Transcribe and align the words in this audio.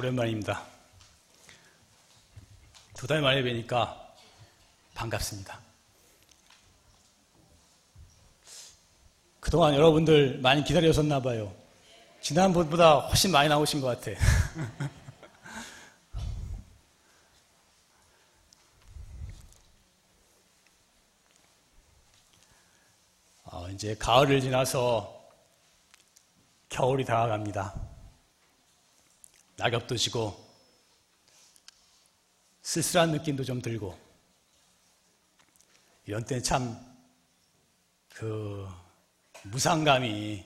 오랜만입니다. 0.00 0.62
두 2.94 3.06
달 3.06 3.20
만에 3.20 3.42
뵈니까 3.42 4.14
반갑습니다. 4.94 5.58
그동안 9.40 9.74
여러분들 9.74 10.38
많이 10.40 10.64
기다려셨나 10.64 11.20
봐요. 11.20 11.54
지난번보다 12.22 13.00
훨씬 13.08 13.30
많이 13.30 13.48
나오신 13.50 13.80
것 13.82 13.88
같아. 14.00 14.10
어, 23.44 23.68
이제 23.70 23.94
가을을 23.98 24.40
지나서 24.40 25.20
겨울이 26.68 27.04
다가갑니다. 27.04 27.89
낙엽도 29.60 29.96
지고 29.96 30.36
쓸쓸한 32.62 33.12
느낌도 33.12 33.44
좀 33.44 33.60
들고 33.62 33.98
이런 36.06 36.24
때 36.24 36.40
참 36.40 36.90
그 38.20 38.68
무상감이 39.44 40.44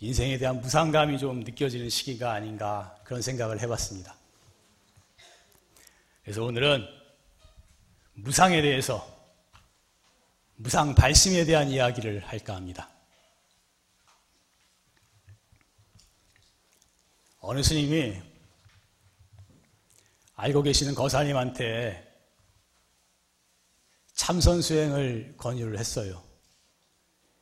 인생에 0.00 0.36
대한 0.36 0.60
무상감이 0.60 1.18
좀 1.18 1.40
느껴지는 1.40 1.88
시기가 1.88 2.32
아닌가 2.32 2.94
그런 3.04 3.22
생각을 3.22 3.58
해봤습니다. 3.62 4.14
그래서 6.22 6.44
오늘은 6.44 6.86
무상에 8.12 8.60
대해서 8.60 9.02
무상 10.56 10.94
발심에 10.94 11.46
대한 11.46 11.70
이야기를 11.70 12.20
할까 12.26 12.54
합니다. 12.54 12.90
어느 17.40 17.62
스님이 17.62 18.20
알고 20.34 20.62
계시는 20.62 20.94
거사님한테 20.94 22.04
참선 24.14 24.60
수행을 24.60 25.36
권유를 25.36 25.78
했어요. 25.78 26.22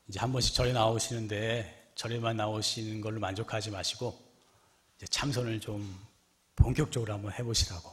이제 0.08 0.20
한 0.20 0.32
번씩 0.32 0.54
절에 0.54 0.72
나오시는데 0.72 1.92
절에만 1.94 2.36
나오시는 2.36 3.00
걸로 3.00 3.18
만족하지 3.20 3.70
마시고 3.70 4.22
참선을 5.08 5.60
좀 5.60 6.06
본격적으로 6.56 7.12
한번 7.14 7.32
해보시라고 7.32 7.90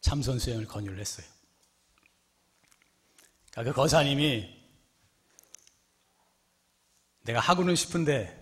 참선 0.00 0.38
수행을 0.38 0.66
권유를 0.66 1.00
했어요. 1.00 1.26
그러니까 3.50 3.72
그 3.72 3.76
거사님이 3.76 4.56
내가 7.22 7.40
하고는 7.40 7.74
싶은데 7.74 8.37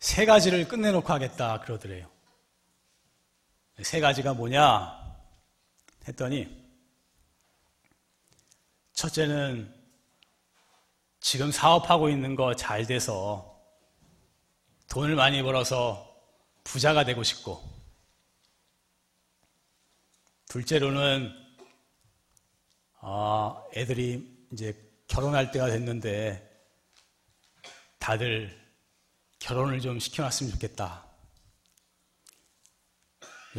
세 0.00 0.24
가지를 0.24 0.66
끝내놓고 0.66 1.06
하겠다 1.12 1.60
그러더래요. 1.60 2.10
세 3.82 4.00
가지가 4.00 4.34
뭐냐 4.34 4.98
했더니 6.08 6.58
첫째는 8.94 9.74
지금 11.20 11.52
사업하고 11.52 12.08
있는 12.08 12.34
거 12.34 12.54
잘 12.54 12.86
돼서 12.86 13.46
돈을 14.88 15.14
많이 15.16 15.42
벌어서 15.42 16.06
부자가 16.64 17.04
되고 17.04 17.22
싶고 17.22 17.62
둘째로는 20.48 21.32
아, 23.02 23.62
애들이 23.76 24.46
이제 24.52 24.76
결혼할 25.08 25.50
때가 25.52 25.66
됐는데 25.68 26.46
다들 27.98 28.59
결혼을 29.40 29.80
좀 29.80 29.98
시켜놨으면 29.98 30.52
좋겠다. 30.52 31.04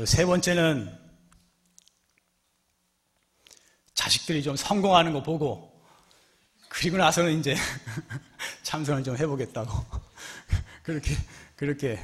세 0.05 0.25
번째는 0.25 0.97
자식들이 3.93 4.41
좀 4.41 4.55
성공하는 4.55 5.11
거 5.11 5.21
보고 5.21 5.85
그리고 6.69 6.97
나서는 6.97 7.37
이제 7.37 7.55
참선을 8.63 9.03
좀 9.03 9.17
해보겠다고 9.17 9.71
그렇게 10.83 11.15
그렇게 11.57 11.99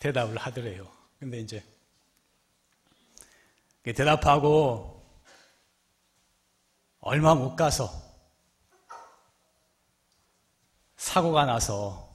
대답을 0.00 0.36
하더래요. 0.36 0.86
근데 1.18 1.40
이제 1.40 1.64
대답하고 3.82 5.02
얼마 7.00 7.34
못 7.34 7.56
가서 7.56 7.90
사고가 10.96 11.46
나서 11.46 12.11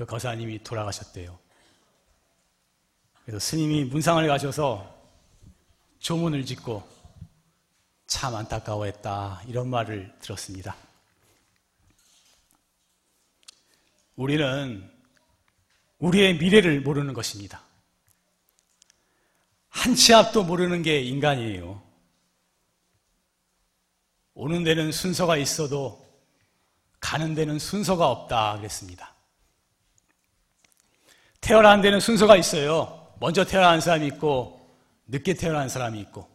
그 0.00 0.06
거사님이 0.06 0.62
돌아가셨대요. 0.64 1.38
그래서 3.26 3.38
스님이 3.38 3.84
문상을 3.84 4.26
가셔서 4.26 4.98
조문을 5.98 6.46
짓고 6.46 6.88
참 8.06 8.34
안타까워했다 8.34 9.42
이런 9.46 9.68
말을 9.68 10.10
들었습니다. 10.22 10.74
우리는 14.16 14.90
우리의 15.98 16.38
미래를 16.38 16.80
모르는 16.80 17.12
것입니다. 17.12 17.62
한 19.68 19.94
치 19.94 20.14
앞도 20.14 20.44
모르는 20.44 20.82
게 20.82 21.02
인간이에요. 21.02 21.82
오는 24.32 24.64
데는 24.64 24.92
순서가 24.92 25.36
있어도 25.36 26.08
가는 27.00 27.34
데는 27.34 27.58
순서가 27.58 28.08
없다 28.08 28.56
그랬습니다. 28.56 29.09
태어난 31.40 31.80
데는 31.80 32.00
순서가 32.00 32.36
있어요. 32.36 33.14
먼저 33.20 33.44
태어난 33.44 33.80
사람이 33.80 34.06
있고 34.08 34.60
늦게 35.06 35.34
태어난 35.34 35.68
사람이 35.68 35.98
있고. 36.00 36.28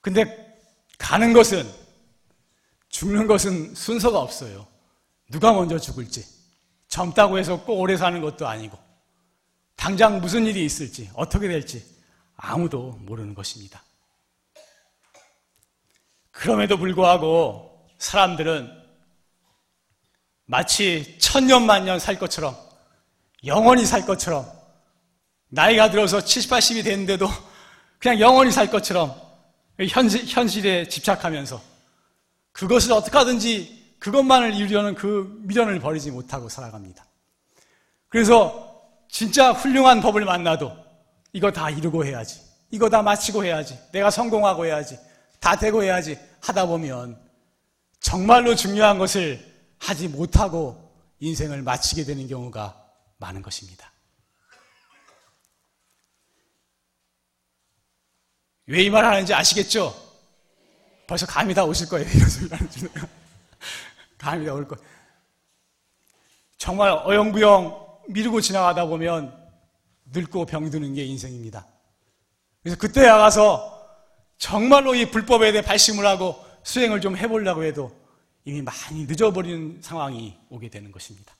근데 0.00 0.56
가는 0.98 1.32
것은 1.32 1.70
죽는 2.88 3.26
것은 3.26 3.74
순서가 3.74 4.18
없어요. 4.18 4.66
누가 5.30 5.52
먼저 5.52 5.78
죽을지. 5.78 6.24
젊다고 6.88 7.38
해서 7.38 7.62
꼭 7.62 7.78
오래 7.80 7.96
사는 7.96 8.20
것도 8.20 8.48
아니고. 8.48 8.78
당장 9.76 10.20
무슨 10.20 10.44
일이 10.44 10.64
있을지, 10.64 11.08
어떻게 11.14 11.48
될지 11.48 11.84
아무도 12.36 12.98
모르는 13.02 13.34
것입니다. 13.34 13.82
그럼에도 16.30 16.76
불구하고 16.76 17.86
사람들은 17.98 18.70
마치 20.46 21.18
천년 21.18 21.64
만년 21.64 21.98
살 21.98 22.18
것처럼 22.18 22.56
영원히 23.44 23.86
살 23.86 24.04
것처럼 24.06 24.46
나이가 25.48 25.90
들어서 25.90 26.22
70, 26.22 26.50
80이 26.50 26.84
됐는데도 26.84 27.28
그냥 27.98 28.20
영원히 28.20 28.50
살 28.50 28.70
것처럼 28.70 29.14
현실, 29.88 30.24
현실에 30.26 30.88
집착하면서 30.88 31.60
그것을 32.52 32.92
어떻게 32.92 33.16
하든지 33.16 33.96
그것만을 33.98 34.54
이루려는 34.54 34.94
그 34.94 35.40
미련을 35.42 35.78
버리지 35.80 36.10
못하고 36.10 36.48
살아갑니다. 36.48 37.04
그래서 38.08 38.82
진짜 39.08 39.52
훌륭한 39.52 40.00
법을 40.00 40.24
만나도 40.24 40.72
이거 41.32 41.50
다 41.50 41.70
이루고 41.70 42.04
해야지. 42.04 42.40
이거 42.70 42.88
다 42.88 43.02
마치고 43.02 43.44
해야지. 43.44 43.78
내가 43.92 44.10
성공하고 44.10 44.66
해야지. 44.66 44.98
다 45.38 45.56
되고 45.56 45.82
해야지. 45.82 46.18
하다 46.40 46.66
보면 46.66 47.18
정말로 48.00 48.54
중요한 48.54 48.98
것을 48.98 49.44
하지 49.78 50.08
못하고 50.08 50.90
인생을 51.20 51.62
마치게 51.62 52.04
되는 52.04 52.26
경우가 52.28 52.79
많은 53.20 53.42
것입니다. 53.42 53.92
왜 58.66 58.84
이 58.84 58.90
말을 58.90 59.08
하는지 59.08 59.34
아시겠죠? 59.34 59.94
벌써 61.06 61.26
감이 61.26 61.52
다 61.54 61.64
오실 61.64 61.88
거예요. 61.88 62.08
이런 62.08 62.28
소리 62.28 62.48
하는 62.50 62.70
줄. 62.70 62.88
감이 64.18 64.46
다 64.46 64.54
올 64.54 64.66
거예요. 64.68 64.84
정말 66.56 66.90
어영부영 66.90 68.00
미루고 68.08 68.40
지나가다 68.40 68.86
보면 68.86 69.36
늙고 70.12 70.46
병드는 70.46 70.94
게 70.94 71.04
인생입니다. 71.04 71.66
그래서 72.62 72.78
그때 72.78 73.06
나가서 73.06 73.78
정말로 74.38 74.94
이 74.94 75.10
불법에 75.10 75.50
대해 75.52 75.62
발심을 75.64 76.06
하고 76.06 76.44
수행을 76.62 77.00
좀 77.00 77.16
해보려고 77.16 77.64
해도 77.64 77.96
이미 78.44 78.62
많이 78.62 79.04
늦어버리는 79.06 79.80
상황이 79.82 80.36
오게 80.48 80.68
되는 80.70 80.92
것입니다. 80.92 81.34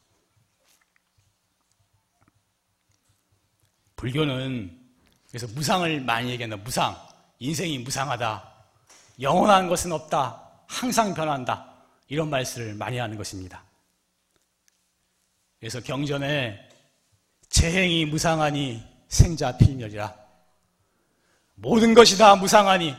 불교는 4.01 4.79
그래서 5.29 5.47
무상을 5.49 6.01
많이 6.01 6.31
얘기한다. 6.31 6.57
무상. 6.57 6.97
인생이 7.39 7.79
무상하다. 7.81 8.43
영원한 9.21 9.69
것은 9.69 9.93
없다. 9.93 10.43
항상 10.67 11.13
변한다. 11.13 11.71
이런 12.09 12.31
말씀을 12.31 12.75
많이 12.75 12.97
하는 12.97 13.19
것입니다. 13.19 13.63
그래서 15.59 15.81
경전에 15.81 16.59
재행이 17.51 18.07
무상하니 18.07 18.83
생자 19.09 19.57
필멸이라. 19.59 20.17
모든 21.57 21.93
것이 21.93 22.17
다 22.17 22.35
무상하니, 22.37 22.97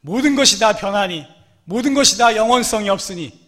모든 0.00 0.34
것이 0.34 0.58
다 0.58 0.72
변하니, 0.72 1.26
모든 1.64 1.92
것이 1.92 2.16
다 2.16 2.34
영원성이 2.34 2.88
없으니 2.88 3.38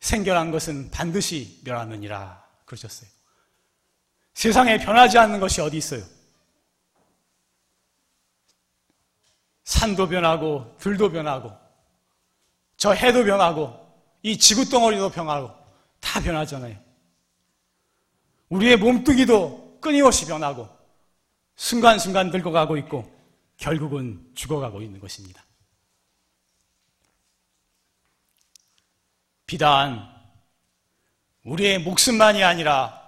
생겨난 0.00 0.50
것은 0.50 0.90
반드시 0.90 1.60
멸하느니라. 1.64 2.44
그러셨어요. 2.64 3.08
세상에 4.34 4.78
변하지 4.78 5.16
않는 5.18 5.38
것이 5.38 5.60
어디 5.60 5.76
있어요? 5.76 6.02
산도 9.84 10.08
변하고, 10.08 10.74
들도 10.78 11.10
변하고, 11.10 11.52
저 12.78 12.92
해도 12.92 13.22
변하고, 13.22 13.78
이 14.22 14.38
지구 14.38 14.64
덩어리도 14.64 15.10
변하고, 15.10 15.50
다 16.00 16.20
변하잖아요. 16.22 16.74
우리의 18.48 18.78
몸뚱이도 18.78 19.80
끊임없이 19.82 20.24
변하고, 20.24 20.68
순간순간 21.56 22.30
늙어가고 22.30 22.78
있고, 22.78 23.12
결국은 23.58 24.26
죽어가고 24.34 24.80
있는 24.80 25.00
것입니다. 25.00 25.44
비단 29.46 30.10
우리의 31.44 31.80
목숨만이 31.80 32.42
아니라 32.42 33.02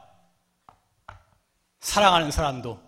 사랑하는 1.80 2.30
사람도 2.30 2.78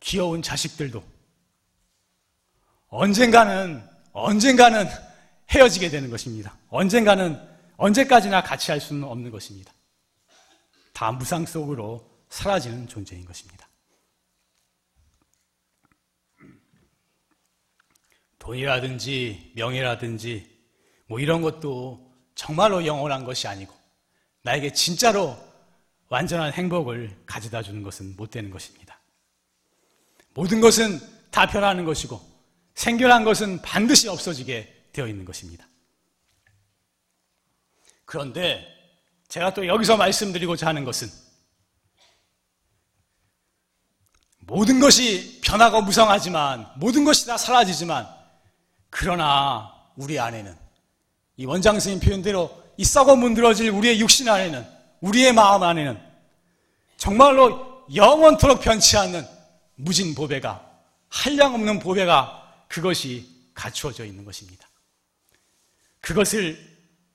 귀여운 0.00 0.42
자식들도 0.42 1.19
언젠가는 2.90 3.88
언젠가는 4.12 4.86
헤어지게 5.50 5.88
되는 5.90 6.10
것입니다. 6.10 6.56
언젠가는 6.68 7.40
언제까지나 7.76 8.42
같이 8.42 8.70
할 8.70 8.80
수는 8.80 9.04
없는 9.04 9.30
것입니다. 9.30 9.72
다 10.92 11.10
무상 11.12 11.46
속으로 11.46 12.08
사라지는 12.28 12.86
존재인 12.88 13.24
것입니다. 13.24 13.68
돈이라든지 18.38 19.52
명예라든지 19.54 20.48
뭐 21.06 21.20
이런 21.20 21.42
것도 21.42 22.12
정말로 22.34 22.86
영원한 22.86 23.24
것이 23.24 23.46
아니고 23.46 23.74
나에게 24.42 24.72
진짜로 24.72 25.36
완전한 26.08 26.52
행복을 26.52 27.16
가져다 27.26 27.62
주는 27.62 27.82
것은 27.82 28.16
못 28.16 28.30
되는 28.30 28.50
것입니다. 28.50 29.00
모든 30.34 30.60
것은 30.60 30.98
다 31.30 31.46
변하는 31.46 31.84
것이고 31.84 32.29
생겨난 32.80 33.24
것은 33.24 33.60
반드시 33.60 34.08
없어지게 34.08 34.86
되어 34.94 35.06
있는 35.06 35.26
것입니다. 35.26 35.66
그런데 38.06 38.66
제가 39.28 39.52
또 39.52 39.66
여기서 39.66 39.98
말씀드리고자 39.98 40.66
하는 40.66 40.84
것은 40.86 41.10
모든 44.38 44.80
것이 44.80 45.42
변하고 45.44 45.82
무성하지만 45.82 46.70
모든 46.76 47.04
것이 47.04 47.26
다 47.26 47.36
사라지지만 47.36 48.08
그러나 48.88 49.70
우리 49.96 50.18
안에는 50.18 50.56
이 51.36 51.44
원장 51.44 51.74
선생님 51.74 52.00
표현대로 52.00 52.64
이 52.78 52.84
썩어 52.84 53.14
문드러질 53.14 53.68
우리의 53.68 54.00
육신 54.00 54.26
안에는 54.26 54.66
우리의 55.02 55.34
마음 55.34 55.62
안에는 55.62 56.00
정말로 56.96 57.84
영원토록 57.94 58.62
변치 58.62 58.96
않는 58.96 59.28
무진 59.74 60.14
보배가 60.14 60.66
한량없는 61.10 61.78
보배가 61.80 62.39
그것이 62.70 63.26
갖추어져 63.52 64.04
있는 64.04 64.24
것입니다. 64.24 64.68
그것을 66.00 66.56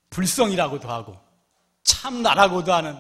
불성이라고도 0.10 0.90
하고 0.90 1.18
참나라고도 1.84 2.74
하는 2.74 2.98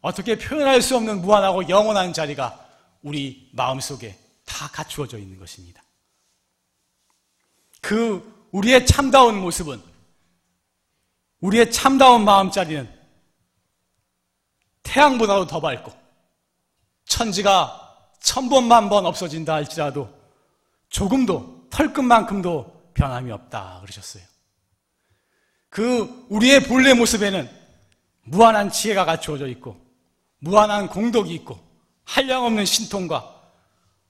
어떻게 0.00 0.38
표현할 0.38 0.80
수 0.82 0.96
없는 0.96 1.20
무한하고 1.20 1.68
영원한 1.68 2.12
자리가 2.12 2.64
우리 3.02 3.50
마음 3.52 3.80
속에 3.80 4.16
다 4.44 4.68
갖추어져 4.68 5.18
있는 5.18 5.36
것입니다. 5.36 5.82
그 7.80 8.48
우리의 8.52 8.86
참다운 8.86 9.40
모습은 9.40 9.82
우리의 11.40 11.72
참다운 11.72 12.24
마음자리는 12.24 12.88
태양보다도 14.84 15.48
더 15.48 15.60
밝고 15.60 15.92
천지가 17.04 17.82
천번만 18.20 18.88
번 18.88 19.06
없어진다 19.06 19.54
할지라도 19.54 20.08
조금도 20.88 21.55
털끝만큼도 21.70 22.92
변함이 22.94 23.30
없다 23.30 23.80
그러셨어요. 23.82 24.22
그 25.68 26.26
우리의 26.30 26.64
본래 26.64 26.94
모습에는 26.94 27.50
무한한 28.22 28.70
지혜가 28.70 29.04
갖추어져 29.04 29.46
있고 29.48 29.80
무한한 30.38 30.88
공덕이 30.88 31.32
있고 31.34 31.60
한량없는 32.04 32.64
신통과 32.64 33.34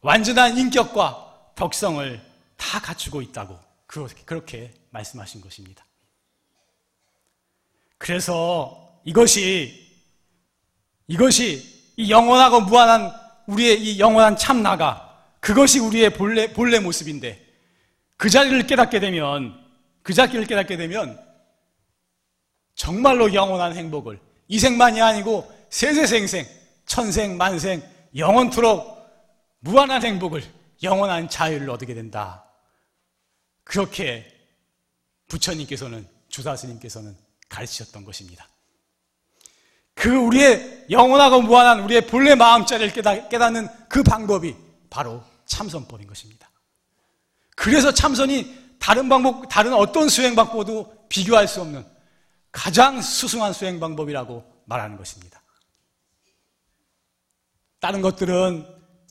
완전한 0.00 0.56
인격과 0.56 1.52
덕성을 1.54 2.20
다 2.56 2.80
갖추고 2.80 3.22
있다고 3.22 3.58
그렇게 3.86 4.72
말씀하신 4.90 5.40
것입니다. 5.40 5.84
그래서 7.98 9.00
이것이 9.04 9.86
이것이 11.08 11.92
이 11.96 12.10
영원하고 12.10 12.60
무한한 12.60 13.12
우리의 13.46 13.82
이 13.82 13.98
영원한 13.98 14.36
참나가 14.36 15.24
그것이 15.40 15.78
우리의 15.78 16.14
본래 16.14 16.52
본래 16.52 16.78
모습인데 16.78 17.45
그 18.16 18.30
자리를 18.30 18.66
깨닫게 18.66 19.00
되면 19.00 19.58
그 20.02 20.14
자리를 20.14 20.46
깨닫게 20.46 20.76
되면 20.76 21.20
정말로 22.74 23.34
영원한 23.34 23.74
행복을 23.74 24.20
이 24.48 24.58
생만이 24.58 25.00
아니고 25.00 25.50
세세생생 25.70 26.46
천생 26.86 27.36
만생 27.36 27.82
영원토록 28.14 28.96
무한한 29.60 30.04
행복을 30.04 30.42
영원한 30.82 31.28
자유를 31.28 31.68
얻게 31.70 31.94
된다. 31.94 32.44
그렇게 33.64 34.32
부처님께서는 35.28 36.06
주사스님께서는 36.28 37.16
가르치셨던 37.48 38.04
것입니다. 38.04 38.48
그 39.94 40.14
우리의 40.14 40.86
영원하고 40.90 41.42
무한한 41.42 41.80
우리의 41.80 42.06
본래 42.06 42.34
마음자리를 42.34 43.28
깨닫는 43.28 43.68
그 43.88 44.02
방법이 44.02 44.54
바로 44.90 45.24
참선법인 45.46 46.06
것입니다. 46.06 46.48
그래서 47.56 47.92
참선이 47.92 48.76
다른 48.78 49.08
방법, 49.08 49.48
다른 49.48 49.74
어떤 49.74 50.08
수행 50.08 50.36
방법도 50.36 51.08
비교할 51.08 51.48
수 51.48 51.60
없는 51.62 51.84
가장 52.52 53.02
수승한 53.02 53.52
수행 53.52 53.80
방법이라고 53.80 54.44
말하는 54.66 54.96
것입니다. 54.96 55.42
다른 57.80 58.00
것들은 58.02 58.64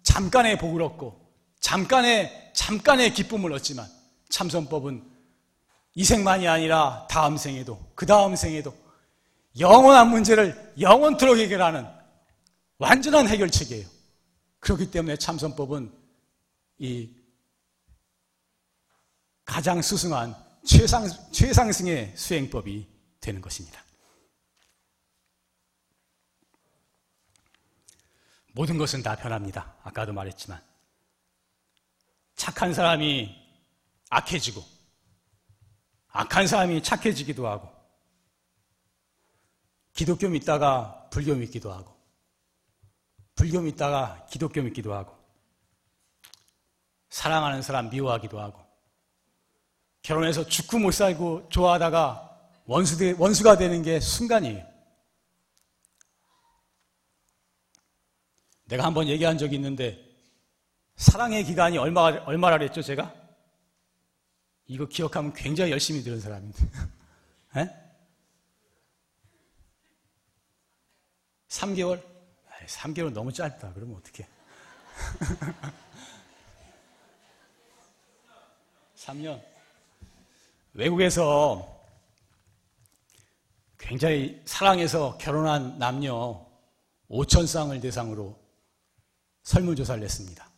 잠깐의 0.03 0.57
복을 0.57 0.81
얻고 0.83 1.33
잠깐의 1.59 2.51
잠깐의 2.53 3.13
기쁨을 3.13 3.51
얻지만 3.53 3.87
참선법은 4.29 5.03
이 5.95 6.03
생만이 6.03 6.47
아니라 6.47 7.07
다음 7.09 7.37
생에도 7.37 7.79
그 7.95 8.05
다음 8.05 8.35
생에도 8.35 8.73
영원한 9.59 10.09
문제를 10.09 10.73
영원토록 10.79 11.37
해결하는 11.37 11.85
완전한 12.77 13.27
해결책이에요. 13.27 13.87
그렇기 14.59 14.91
때문에 14.91 15.15
참선법은 15.15 15.91
이 16.79 17.09
가장 19.45 19.81
수승한 19.81 20.35
최상, 20.65 21.07
최상승의 21.31 22.17
수행법이 22.17 22.87
되는 23.21 23.39
것입니다. 23.39 23.85
모든 28.53 28.77
것은 28.77 29.03
다 29.03 29.15
변합니다. 29.15 29.75
아까도 29.83 30.13
말했지만. 30.13 30.61
착한 32.35 32.73
사람이 32.73 33.35
악해지고, 34.09 34.63
악한 36.09 36.47
사람이 36.47 36.81
착해지기도 36.81 37.47
하고, 37.47 37.69
기독교 39.93 40.29
믿다가 40.29 41.09
불교 41.09 41.35
믿기도 41.35 41.71
하고, 41.71 41.95
불교 43.35 43.61
믿다가 43.61 44.25
기독교 44.29 44.61
믿기도 44.61 44.93
하고, 44.93 45.17
사랑하는 47.09 47.61
사람 47.61 47.89
미워하기도 47.89 48.39
하고, 48.39 48.64
결혼해서 50.05 50.45
죽고 50.45 50.77
못 50.77 50.91
살고 50.91 51.49
좋아하다가 51.49 52.21
원수, 52.67 53.15
원수가 53.17 53.57
되는 53.57 53.81
게 53.81 53.99
순간이에요. 53.99 54.63
내가 58.65 58.83
한번 58.85 59.07
얘기한 59.07 59.39
적이 59.39 59.55
있는데, 59.55 59.99
사랑의 60.95 61.43
기간이 61.43 61.79
얼마, 61.79 62.03
얼마라 62.03 62.59
그랬죠, 62.59 62.83
제가? 62.83 63.15
이거 64.67 64.87
기억하면 64.87 65.33
굉장히 65.33 65.71
열심히 65.71 66.03
들은 66.03 66.21
사람인데. 66.21 66.63
에? 67.57 67.67
3개월? 71.47 71.99
3개월 72.67 73.11
너무 73.11 73.33
짧다. 73.33 73.73
그러면 73.73 73.97
어떡해. 73.97 74.27
3년. 78.97 79.54
외국에서 80.75 81.73
굉장히 83.77 84.41
사랑해서 84.45 85.17
결혼한 85.17 85.79
남녀 85.79 86.45
5천 87.09 87.47
쌍을 87.47 87.79
대상으로 87.79 88.37
설문조사를 89.43 90.03
했습니다. 90.03 90.49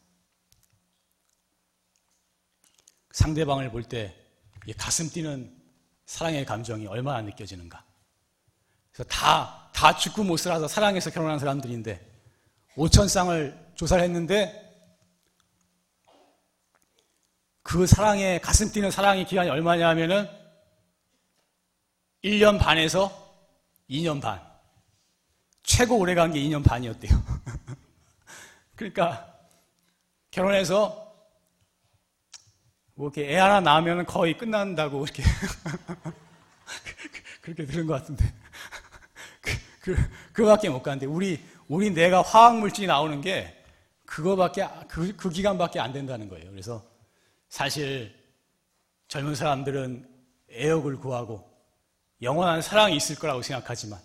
상대방을 3.12 3.72
볼 3.72 3.84
때 3.84 4.16
가슴 4.78 5.10
뛰는 5.10 5.56
사랑의 6.06 6.46
감정이 6.46 6.88
얼마나 6.88 7.22
느껴지는가. 7.22 7.86
그래서 8.92 9.10
다, 9.10 9.70
다 9.74 9.96
죽고 9.96 10.24
못 10.24 10.38
살아서 10.38 10.68
사랑해서 10.68 11.12
결혼한 11.12 11.38
사람들인데 11.38 12.06
5천 12.76 13.08
쌍을 13.08 13.72
조사를 13.76 14.04
했는데 14.04 14.67
그 17.68 17.86
사랑의 17.86 18.40
가슴 18.40 18.72
뛰는 18.72 18.92
사랑의 18.92 19.26
기간이 19.26 19.50
얼마냐 19.50 19.90
하면은 19.90 20.26
1년 22.24 22.58
반에서 22.58 23.12
2년 23.90 24.22
반. 24.22 24.42
최고 25.64 25.98
오래 25.98 26.16
간 26.16 26.32
게 26.32 26.40
2년 26.40 26.64
반이었대요. 26.64 27.12
그러니까 28.74 29.38
결혼해서 30.32 31.14
뭐 32.94 33.08
이렇게 33.08 33.34
애 33.34 33.38
하나 33.38 33.60
낳으면 33.60 34.06
거의 34.06 34.38
끝난다고 34.38 35.04
이렇게 35.04 35.24
그렇게 37.42 37.66
들은 37.66 37.86
것 37.86 37.96
같은데 37.96 38.34
그, 39.42 39.52
그, 39.82 40.10
그거밖에 40.32 40.70
못 40.70 40.82
가는데 40.82 41.06
우리 41.06 41.44
우리 41.68 41.90
뇌가 41.90 42.22
화학 42.22 42.60
물질이 42.60 42.88
나오는 42.88 43.20
게 43.20 43.62
그거밖에 44.06 44.66
그, 44.88 45.14
그 45.18 45.30
기간밖에 45.30 45.82
안 45.82 45.92
된다는 45.92 46.30
거예요. 46.30 46.50
그래서 46.50 46.96
사실 47.50 48.16
젊은 49.08 49.36
사람들은 49.36 50.08
애역을 50.52 50.98
구하고 50.98 51.48
영원한 52.22 52.62
사랑이 52.62 52.96
있을 52.96 53.16
거라고 53.16 53.42
생각하지만 53.42 54.00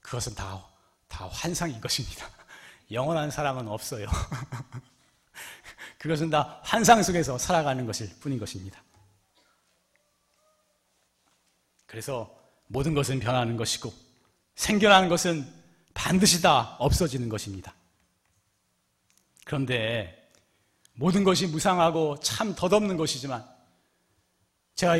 그것은 0.00 0.34
다, 0.34 0.64
다 1.08 1.28
환상인 1.28 1.80
것입니다. 1.80 2.28
영원한 2.90 3.30
사랑은 3.30 3.68
없어요. 3.68 4.06
그것은 5.98 6.30
다 6.30 6.60
환상 6.62 7.02
속에서 7.02 7.36
살아가는 7.36 7.84
것일 7.86 8.18
뿐인 8.20 8.38
것입니다. 8.38 8.82
그래서 11.86 12.34
모든 12.68 12.94
것은 12.94 13.20
변하는 13.20 13.56
것이고 13.56 13.92
생겨나는 14.54 15.08
것은 15.08 15.46
반드시 15.92 16.40
다 16.40 16.76
없어지는 16.78 17.28
것입니다. 17.28 17.74
그런데 19.44 20.19
모든 21.00 21.24
것이 21.24 21.46
무상하고 21.46 22.20
참 22.20 22.54
덧없는 22.54 22.98
것이지만 22.98 23.42
제가 24.74 24.98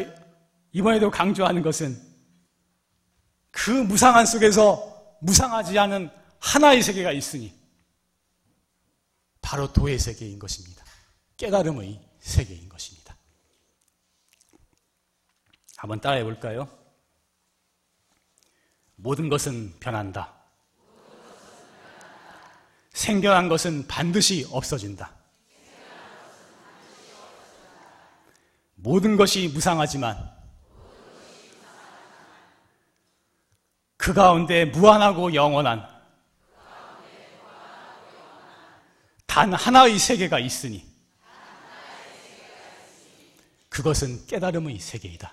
이번에도 0.72 1.10
강조하는 1.10 1.60
것은 1.60 2.00
그 3.50 3.70
무상한 3.70 4.24
속에서 4.24 5.18
무상하지 5.20 5.78
않은 5.78 6.10
하나의 6.38 6.82
세계가 6.82 7.12
있으니 7.12 7.54
바로 9.42 9.70
도의 9.70 9.98
세계인 9.98 10.38
것입니다. 10.38 10.82
깨달음의 11.36 12.00
세계인 12.18 12.70
것입니다. 12.70 13.14
한번 15.76 16.00
따라해 16.00 16.24
볼까요? 16.24 16.66
모든 18.96 19.28
것은 19.28 19.78
변한다. 19.80 20.32
생겨난 22.94 23.50
것은 23.50 23.86
반드시 23.86 24.48
없어진다. 24.50 25.19
모든 28.82 29.16
것이 29.16 29.48
무상하지만 29.48 30.16
그 33.96 34.14
가운데 34.14 34.64
무한하고 34.64 35.34
영원한 35.34 35.86
단 39.26 39.52
하나의 39.52 39.98
세계가 39.98 40.38
있으니 40.38 40.88
그것은 43.68 44.26
깨달음의 44.26 44.78
세계이다. 44.78 45.32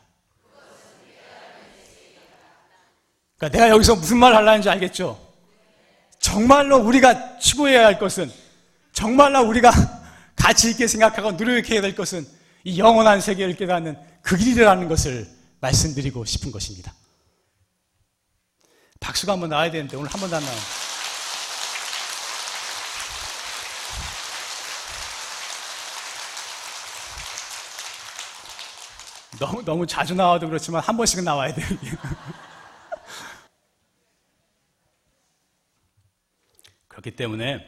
그러니까 3.38 3.58
내가 3.58 3.70
여기서 3.70 3.96
무슨 3.96 4.18
말 4.18 4.36
하려는지 4.36 4.70
알겠죠? 4.70 5.20
정말로 6.20 6.78
우리가 6.78 7.40
추구해야 7.40 7.86
할 7.86 7.98
것은 7.98 8.32
정말로 8.92 9.42
우리가 9.48 9.72
가치 10.36 10.72
있게 10.72 10.88
생각하고 10.88 11.32
누려야 11.32 11.62
될 11.62 11.96
것은 11.96 12.37
이 12.68 12.78
영원한 12.80 13.22
세계를 13.22 13.56
깨닫는 13.56 13.98
그 14.22 14.36
길이라는 14.36 14.90
것을 14.90 15.26
말씀드리고 15.62 16.26
싶은 16.26 16.52
것입니다. 16.52 16.94
박수가 19.00 19.32
한번 19.32 19.52
나와야 19.52 19.72
되는데 19.72 19.96
오늘 19.96 20.10
한 20.12 20.20
번도 20.20 20.36
안 20.36 20.44
나와요. 20.44 20.60
너무, 29.40 29.64
너무 29.64 29.88
자주 29.88 30.14
나와도 30.14 30.48
그렇지만 30.48 30.82
한 30.82 30.98
번씩은 30.98 31.24
나와야 31.24 31.54
돼요. 31.54 31.66
그렇기 36.90 37.16
때문에 37.16 37.66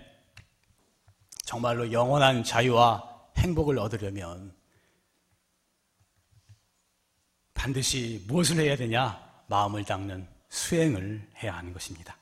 정말로 1.46 1.90
영원한 1.94 2.44
자유와 2.44 3.30
행복을 3.38 3.80
얻으려면 3.80 4.59
반드시 7.60 8.24
무엇을 8.26 8.58
해야 8.58 8.78
되냐? 8.78 9.22
마음을 9.48 9.84
닦는 9.84 10.26
수행을 10.48 11.30
해야 11.44 11.58
하는 11.58 11.74
것입니다. 11.74 12.16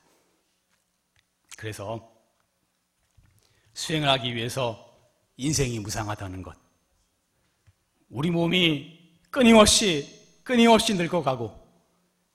그래서 1.56 2.12
수행을 3.72 4.08
하기 4.08 4.34
위해서 4.34 4.84
인생이 5.36 5.78
무상하다는 5.78 6.42
것. 6.42 6.56
우리 8.08 8.32
몸이 8.32 8.98
끊임없이, 9.30 10.40
끊임없이 10.42 10.94
늙어가고 10.94 11.56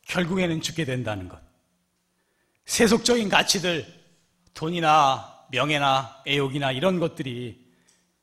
결국에는 0.08 0.62
죽게 0.62 0.86
된다는 0.86 1.28
것. 1.28 1.42
세속적인 2.64 3.28
가치들, 3.28 3.86
돈이나 4.54 5.46
명예나 5.52 6.24
애욕이나 6.26 6.72
이런 6.72 7.02
것들이 7.02 7.70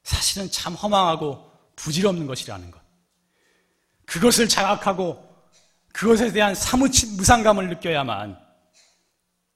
사실은 0.04 0.50
참 0.50 0.72
허망하고 0.72 1.52
부질없는 1.76 2.26
것이라는 2.26 2.70
것. 2.70 2.79
그것을 4.10 4.48
자각하고 4.48 5.24
그것에 5.92 6.32
대한 6.32 6.52
사무친 6.52 7.16
무상감을 7.16 7.68
느껴야만 7.68 8.36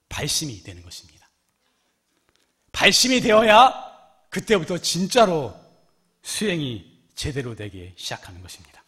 발심이 0.07 0.63
되는 0.63 0.81
것입니다. 0.81 1.29
발심이 2.71 3.19
되어야 3.19 3.73
그때부터 4.29 4.77
진짜로 4.77 5.53
수행이 6.21 7.03
제대로 7.15 7.53
되기 7.53 7.93
시작하는 7.97 8.41
것입니다. 8.41 8.81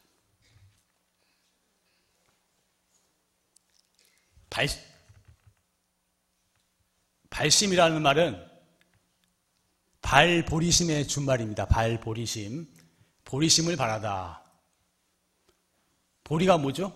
발, 4.50 4.68
발심이라는 7.30 8.02
말은 8.02 8.48
발보리심의 10.02 11.10
준말입니다. 11.10 11.66
발보리심. 11.66 12.74
보리심을 13.26 13.76
바라다. 13.76 14.47
보리가 16.28 16.58
뭐죠? 16.58 16.94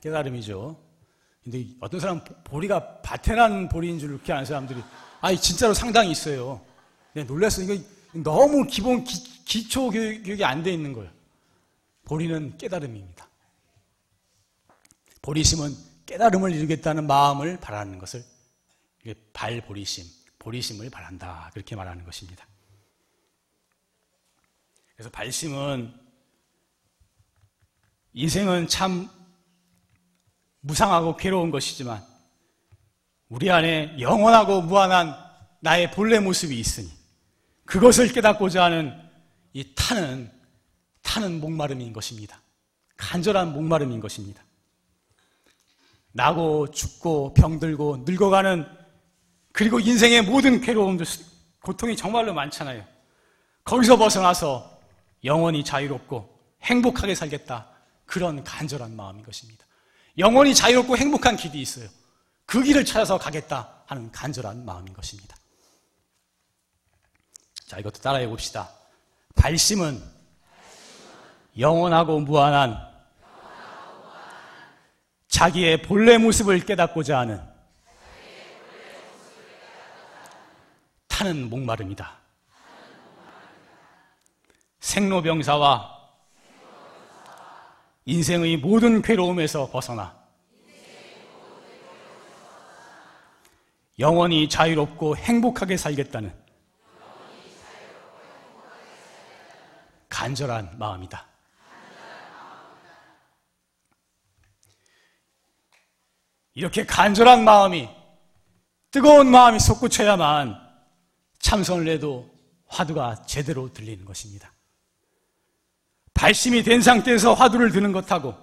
깨달음이죠. 0.00 0.82
근데 1.44 1.66
어떤 1.80 2.00
사람 2.00 2.24
보리가 2.24 3.02
밭에 3.02 3.34
난 3.34 3.68
보리인 3.68 3.98
줄 3.98 4.08
그렇게 4.08 4.32
아는 4.32 4.46
사람들이 4.46 4.82
아니 5.20 5.38
진짜로 5.38 5.74
상당히 5.74 6.10
있어요. 6.10 6.64
그냥 7.12 7.26
놀랐어. 7.26 7.62
이거 7.62 7.76
너무 8.12 8.66
기본 8.66 9.04
기, 9.04 9.68
초 9.68 9.90
교육이 9.90 10.42
안 10.42 10.62
돼 10.62 10.72
있는 10.72 10.94
거예요. 10.94 11.10
보리는 12.06 12.56
깨달음입니다. 12.56 13.28
보리심은 15.20 15.74
깨달음을 16.06 16.52
이루겠다는 16.52 17.06
마음을 17.06 17.60
바라는 17.60 17.98
것을 17.98 18.24
발보리심, 19.34 20.06
보리심을 20.38 20.88
바란다. 20.88 21.50
그렇게 21.52 21.76
말하는 21.76 22.04
것입니다. 22.06 22.46
그래서 24.94 25.10
발심은 25.10 26.07
인생은 28.18 28.66
참 28.66 29.08
무상하고 30.58 31.16
괴로운 31.16 31.52
것이지만 31.52 32.04
우리 33.28 33.48
안에 33.48 33.94
영원하고 34.00 34.62
무한한 34.62 35.14
나의 35.60 35.92
본래 35.92 36.18
모습이 36.18 36.58
있으니 36.58 36.90
그것을 37.64 38.12
깨닫고자 38.12 38.64
하는 38.64 38.92
이 39.52 39.72
타는 39.72 40.32
타는 41.02 41.40
목마름인 41.40 41.92
것입니다. 41.92 42.40
간절한 42.96 43.52
목마름인 43.52 44.00
것입니다. 44.00 44.42
나고 46.10 46.72
죽고 46.72 47.34
병들고 47.34 47.98
늙어가는 48.04 48.66
그리고 49.52 49.78
인생의 49.78 50.22
모든 50.22 50.60
괴로움들 50.60 51.06
고통이 51.62 51.96
정말로 51.96 52.34
많잖아요. 52.34 52.84
거기서 53.62 53.96
벗어나서 53.96 54.76
영원히 55.22 55.62
자유롭고 55.62 56.36
행복하게 56.62 57.14
살겠다. 57.14 57.77
그런 58.08 58.42
간절한 58.42 58.96
마음인 58.96 59.22
것입니다. 59.22 59.64
영원히 60.16 60.54
자유롭고 60.54 60.96
행복한 60.96 61.36
길이 61.36 61.60
있어요. 61.60 61.88
그 62.46 62.62
길을 62.62 62.84
찾아서 62.84 63.18
가겠다 63.18 63.82
하는 63.86 64.10
간절한 64.10 64.64
마음인 64.64 64.92
것입니다. 64.94 65.36
자, 67.66 67.78
이것도 67.78 68.00
따라해 68.00 68.26
봅시다. 68.26 68.70
발심은 69.36 70.02
영원하고 71.58 72.20
무한한 72.20 72.88
자기의 75.28 75.82
본래 75.82 76.16
모습을 76.16 76.64
깨닫고자 76.64 77.18
하는 77.18 77.40
사는 81.18 81.50
목마름이다. 81.50 82.16
생로병사와 84.78 85.97
인생의 88.08 88.56
모든 88.56 89.02
괴로움에서 89.02 89.68
벗어나 89.70 90.18
영원히 93.98 94.48
자유롭고 94.48 95.14
행복하게 95.14 95.76
살겠다는 95.76 96.34
간절한 100.08 100.78
마음이다. 100.78 101.26
이렇게 106.54 106.86
간절한 106.86 107.44
마음이 107.44 107.90
뜨거운 108.90 109.30
마음이 109.30 109.60
솟구쳐야만 109.60 110.56
참선을 111.40 111.88
해도 111.88 112.34
화두가 112.68 113.26
제대로 113.26 113.70
들리는 113.70 114.06
것입니다. 114.06 114.50
발심이 116.18 116.64
된 116.64 116.82
상태에서 116.82 117.32
화두를 117.32 117.70
드는 117.70 117.92
것하고 117.92 118.34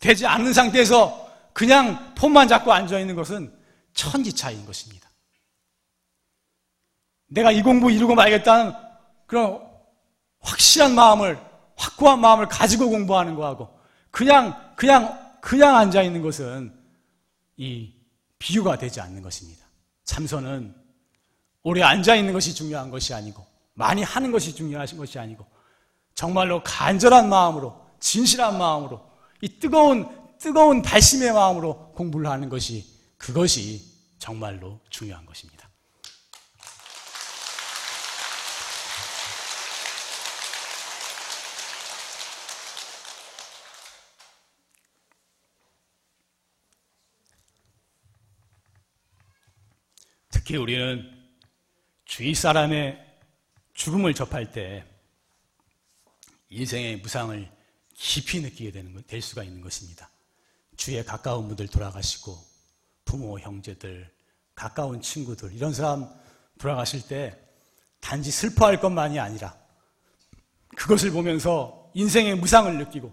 되지 0.00 0.26
않는 0.26 0.54
상태에서 0.54 1.30
그냥 1.52 2.14
폰만 2.14 2.48
잡고 2.48 2.72
앉아 2.72 2.98
있는 2.98 3.14
것은 3.14 3.54
천지 3.92 4.32
차이인 4.32 4.64
것입니다. 4.64 5.10
내가 7.26 7.52
이 7.52 7.62
공부 7.62 7.90
이루고 7.90 8.14
말겠다는 8.14 8.72
그런 9.26 9.60
확실한 10.40 10.94
마음을, 10.94 11.38
확고한 11.76 12.18
마음을 12.18 12.48
가지고 12.48 12.88
공부하는 12.88 13.34
거하고 13.34 13.78
그냥, 14.10 14.72
그냥, 14.74 15.36
그냥 15.42 15.76
앉아 15.76 16.02
있는 16.02 16.22
것은 16.22 16.74
이 17.58 17.92
비유가 18.38 18.78
되지 18.78 19.02
않는 19.02 19.20
것입니다. 19.20 19.62
참선은 20.04 20.74
오래 21.62 21.82
앉아 21.82 22.16
있는 22.16 22.32
것이 22.32 22.54
중요한 22.54 22.90
것이 22.90 23.12
아니고 23.12 23.46
많이 23.74 24.02
하는 24.02 24.32
것이 24.32 24.54
중요한 24.54 24.86
것이 24.96 25.18
아니고 25.18 25.51
정말로 26.22 26.62
간절한 26.62 27.28
마음으로 27.28 27.84
진실한 27.98 28.56
마음으로 28.56 29.04
이 29.40 29.58
뜨거운 29.58 30.08
뜨거운 30.38 30.80
발심의 30.80 31.32
마음으로 31.32 31.90
공부를 31.94 32.30
하는 32.30 32.48
것이 32.48 32.86
그것이 33.18 33.82
정말로 34.20 34.78
중요한 34.88 35.26
것입니다. 35.26 35.68
특히 50.30 50.56
우리는 50.56 51.02
주위 52.04 52.32
사람의 52.32 53.04
죽음을 53.74 54.14
접할 54.14 54.52
때 54.52 54.91
인생의 56.52 56.98
무상을 56.98 57.50
깊이 57.94 58.40
느끼게 58.40 58.72
되는 58.72 58.92
것, 58.92 59.06
될 59.06 59.22
수가 59.22 59.42
있는 59.42 59.60
것입니다. 59.60 60.10
주위에 60.76 61.02
가까운 61.04 61.48
분들 61.48 61.68
돌아가시고 61.68 62.38
부모, 63.04 63.38
형제들, 63.38 64.10
가까운 64.54 65.00
친구들 65.00 65.52
이런 65.52 65.72
사람 65.72 66.08
돌아가실 66.58 67.06
때 67.08 67.38
단지 68.00 68.30
슬퍼할 68.30 68.80
것만이 68.80 69.18
아니라 69.18 69.56
그것을 70.76 71.10
보면서 71.10 71.90
인생의 71.94 72.36
무상을 72.36 72.76
느끼고 72.78 73.12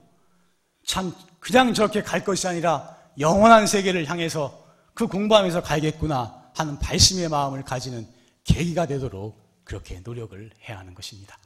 참 0.86 1.16
그냥 1.40 1.74
저렇게 1.74 2.02
갈 2.02 2.24
것이 2.24 2.48
아니라 2.48 2.98
영원한 3.20 3.68
세계를 3.68 4.06
향해서 4.10 4.68
그 4.94 5.08
공부하면서 5.08 5.62
가야겠구나 5.62 6.52
하는 6.56 6.78
발심의 6.80 7.30
마음을 7.30 7.64
가지는 7.64 8.08
계기가 8.44 8.86
되도록 8.86 9.40
그렇게 9.64 10.00
노력을 10.00 10.50
해야 10.68 10.80
하는 10.80 10.94
것입니다. 10.94 11.38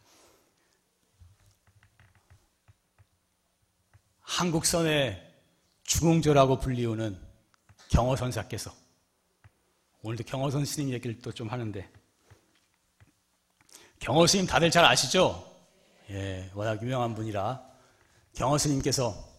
한국선의 4.24 5.22
중흥조라고 5.84 6.60
불리우는 6.60 7.20
경어선사께서 7.90 8.74
오늘도 10.02 10.24
경어선 10.24 10.66
스님 10.66 10.90
얘기를 10.90 11.20
또 11.22 11.32
좀 11.32 11.50
하는데 11.50 11.90
경어 14.00 14.26
스님 14.28 14.46
다들 14.48 14.70
잘 14.72 14.84
아시죠? 14.84 15.50
예, 16.10 16.50
워낙 16.54 16.82
유명한 16.82 17.16
분이라 17.16 17.64
경어 18.34 18.58
스님께서 18.58 19.32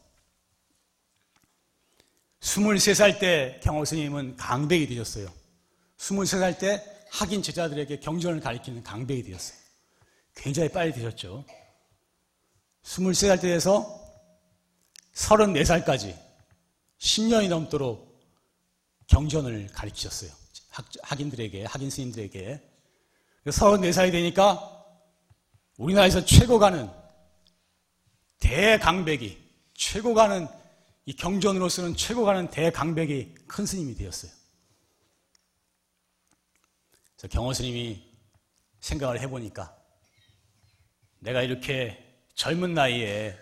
23살 2.40 3.18
때 3.18 3.60
경어 3.62 3.84
스님은 3.84 4.36
강백이 4.36 4.86
되셨어요. 4.86 5.28
23살 5.96 6.58
때 6.58 6.82
학인 7.10 7.42
제자들에게 7.42 8.00
경전을 8.00 8.40
가리키는 8.40 8.82
강백이 8.82 9.22
되었어요. 9.24 9.58
굉장히 10.36 10.68
빨리 10.68 10.92
되셨죠. 10.92 11.44
23살 12.82 13.40
때 13.40 13.48
돼서 13.48 14.03
34살까지 15.14 16.18
10년이 16.98 17.48
넘도록 17.48 18.14
경전을 19.06 19.68
가르치셨어요. 19.68 20.30
학 21.02 21.20
인들에게, 21.20 21.64
학인 21.64 21.90
스님들에게. 21.90 22.70
34살이 23.46 24.10
되니까 24.10 24.84
우리나라에서 25.76 26.24
최고 26.24 26.58
가는 26.58 26.90
대강백이, 28.38 29.38
최고 29.74 30.14
가는 30.14 30.48
이 31.06 31.14
경전으로서는 31.14 31.96
최고 31.96 32.24
가는 32.24 32.48
대강백이 32.48 33.34
큰 33.46 33.66
스님이 33.66 33.94
되었어요. 33.94 34.32
그래서 37.16 37.28
경호 37.28 37.52
스님이 37.52 38.02
생각을 38.80 39.20
해보니까 39.20 39.76
내가 41.20 41.42
이렇게 41.42 42.02
젊은 42.34 42.74
나이에 42.74 43.38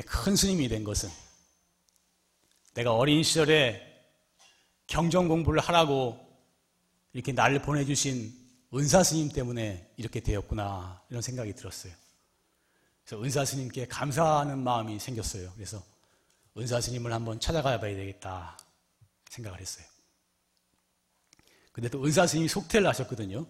큰 0.00 0.34
스님이 0.34 0.68
된 0.68 0.84
것은 0.84 1.10
내가 2.72 2.94
어린 2.94 3.22
시절에 3.22 3.86
경전 4.86 5.28
공부를 5.28 5.60
하라고 5.60 6.18
이렇게 7.12 7.32
나를 7.32 7.60
보내주신 7.60 8.32
은사 8.74 9.02
스님 9.02 9.28
때문에 9.28 9.92
이렇게 9.98 10.20
되었구나 10.20 11.02
이런 11.10 11.20
생각이 11.20 11.54
들었어요. 11.54 11.92
그래서 13.04 13.22
은사 13.22 13.44
스님께 13.44 13.86
감사하는 13.88 14.58
마음이 14.58 14.98
생겼어요. 14.98 15.52
그래서 15.54 15.82
은사 16.56 16.80
스님을 16.80 17.12
한번 17.12 17.38
찾아가 17.38 17.78
봐야 17.78 17.94
되겠다 17.94 18.56
생각을 19.28 19.60
했어요. 19.60 19.84
근데 21.72 21.88
또 21.88 22.02
은사 22.04 22.26
스님이 22.26 22.48
속퇴를 22.48 22.86
하셨거든요. 22.88 23.46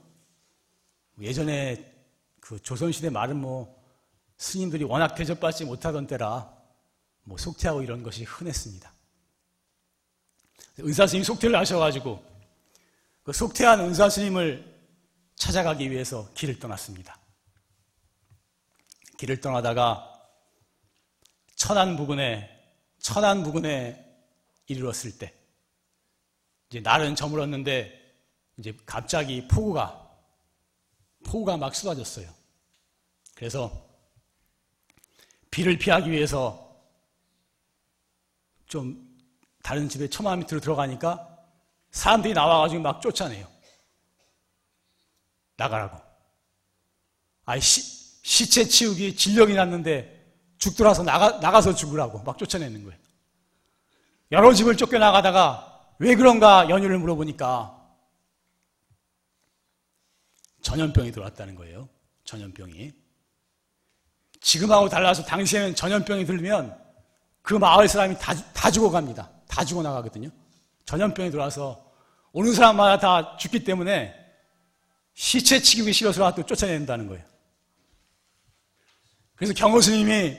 예전에 1.20 1.92
그 2.40 2.60
조선시대 2.60 3.10
말은 3.10 3.36
뭐 3.36 3.81
스님들이 4.42 4.82
워낙 4.82 5.14
대접받지 5.14 5.64
못하던 5.64 6.08
때라 6.08 6.52
뭐 7.22 7.38
속퇴하고 7.38 7.82
이런 7.82 8.02
것이 8.02 8.24
흔했습니다. 8.24 8.92
은사 10.80 11.06
스님이 11.06 11.24
속퇴를 11.24 11.56
하셔가지고 11.56 12.20
그 13.22 13.32
속퇴한 13.32 13.78
은사 13.78 14.10
스님을 14.10 14.68
찾아가기 15.36 15.88
위해서 15.92 16.28
길을 16.34 16.58
떠났습니다. 16.58 17.16
길을 19.18 19.40
떠나다가 19.40 20.12
천안 21.54 21.96
부근에 21.96 22.50
천안 22.98 23.44
부근에 23.44 24.04
이르렀을 24.66 25.18
때 25.18 25.32
이제 26.68 26.80
날은 26.80 27.14
저물었는데 27.14 28.16
이제 28.58 28.76
갑자기 28.86 29.46
폭우가 29.46 30.10
폭우가 31.26 31.58
막 31.58 31.76
쏟아졌어요. 31.76 32.28
그래서 33.36 33.91
비를 35.52 35.78
피하기 35.78 36.10
위해서 36.10 36.74
좀 38.66 39.06
다른 39.62 39.88
집에 39.88 40.08
처마 40.08 40.34
밑으로 40.34 40.60
들어가니까 40.60 41.28
사람들이 41.92 42.32
나와가지고 42.32 42.80
막 42.80 43.02
쫓아내요. 43.02 43.46
나가라고. 45.56 46.00
아이, 47.44 47.60
시, 47.60 47.82
시체 48.22 48.64
치우기 48.64 49.14
진력이 49.14 49.52
났는데 49.52 50.20
죽더라서 50.56 51.02
나가, 51.02 51.38
나가서 51.38 51.74
죽으라고 51.74 52.22
막 52.22 52.38
쫓아내는 52.38 52.82
거예요. 52.84 52.98
여러 54.32 54.54
집을 54.54 54.76
쫓겨나가다가 54.78 55.94
왜 55.98 56.16
그런가 56.16 56.70
연유를 56.70 56.98
물어보니까 56.98 57.78
전염병이 60.62 61.12
들어왔다는 61.12 61.56
거예요. 61.56 61.90
전염병이. 62.24 63.01
지금하고 64.42 64.88
달라서 64.88 65.24
당시에는 65.24 65.74
전염병이 65.74 66.26
들면 66.26 66.76
그 67.42 67.54
마을 67.54 67.88
사람이 67.88 68.18
다, 68.18 68.34
다 68.52 68.70
죽어갑니다. 68.70 69.30
다 69.48 69.64
죽어나가거든요. 69.64 70.28
전염병이 70.84 71.30
들어와서 71.30 71.90
오는 72.32 72.52
사람마다 72.52 72.98
다 72.98 73.36
죽기 73.36 73.64
때문에 73.64 74.14
시체 75.14 75.60
치기 75.60 75.92
싫어서 75.92 76.34
또 76.34 76.44
쫓아낸다는 76.44 77.08
거예요. 77.08 77.24
그래서 79.36 79.52
경호 79.54 79.80
스님이 79.80 80.38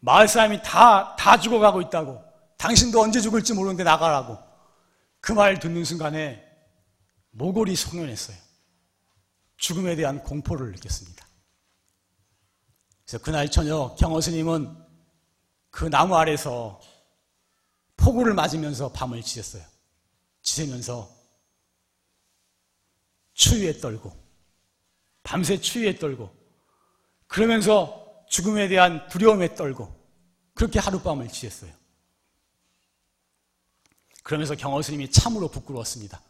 마을 0.00 0.28
사람이 0.28 0.62
다, 0.62 1.14
다 1.16 1.38
죽어가고 1.38 1.80
있다고 1.82 2.22
당신도 2.58 3.00
언제 3.00 3.20
죽을지 3.20 3.54
모르는데 3.54 3.84
나가라고 3.84 4.38
그 5.20 5.32
말 5.32 5.58
듣는 5.58 5.84
순간에 5.84 6.42
모골이 7.32 7.76
송연했어요. 7.76 8.36
죽음에 9.56 9.94
대한 9.94 10.22
공포를 10.22 10.72
느꼈습니다. 10.72 11.26
그래서 13.10 13.24
그날 13.24 13.50
저녁 13.50 13.96
경호 13.96 14.20
스님은 14.20 14.72
그 15.70 15.86
나무 15.86 16.14
아래서 16.14 16.80
폭우를 17.96 18.34
맞으면서 18.34 18.92
밤을 18.92 19.20
지냈어요. 19.20 19.64
지새면서 20.42 21.10
추위에 23.34 23.78
떨고 23.78 24.16
밤새 25.24 25.60
추위에 25.60 25.96
떨고 25.96 26.32
그러면서 27.26 28.24
죽음에 28.28 28.68
대한 28.68 29.08
두려움에 29.08 29.56
떨고 29.56 29.92
그렇게 30.54 30.78
하룻밤을 30.78 31.26
지냈어요. 31.30 31.72
그러면서 34.22 34.54
경호 34.54 34.82
스님이 34.82 35.10
참으로 35.10 35.48
부끄러웠습니다. 35.48 36.22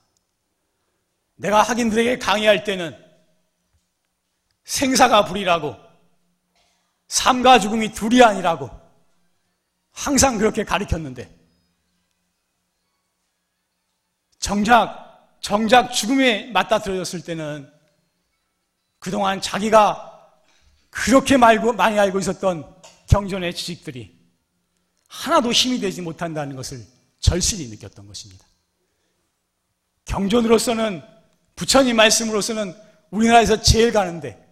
내가 1.34 1.62
학인들에게 1.62 2.18
강의할 2.18 2.64
때는 2.64 2.96
생사가 4.64 5.26
불이라고 5.26 5.89
삶과 7.11 7.59
죽음이 7.59 7.92
둘이 7.92 8.23
아니라고 8.23 8.70
항상 9.90 10.38
그렇게 10.38 10.62
가르쳤는데 10.64 11.29
정작 14.38 15.37
정작 15.40 15.90
죽음에 15.90 16.53
맞닥뜨려졌을 16.53 17.25
때는 17.25 17.68
그동안 19.01 19.40
자기가 19.40 20.07
그렇게 20.88 21.37
말고 21.37 21.73
많이 21.73 21.99
알고 21.99 22.20
있었던 22.20 22.81
경전의 23.09 23.57
지식들이 23.57 24.16
하나도 25.09 25.51
힘이 25.51 25.81
되지 25.81 26.03
못한다는 26.03 26.55
것을 26.55 26.87
절실히 27.18 27.68
느꼈던 27.70 28.07
것입니다. 28.07 28.46
경전으로서는 30.05 31.03
부처님 31.57 31.96
말씀으로서는 31.96 32.73
우리나라에서 33.11 33.61
제일 33.61 33.92
가는데 33.92 34.49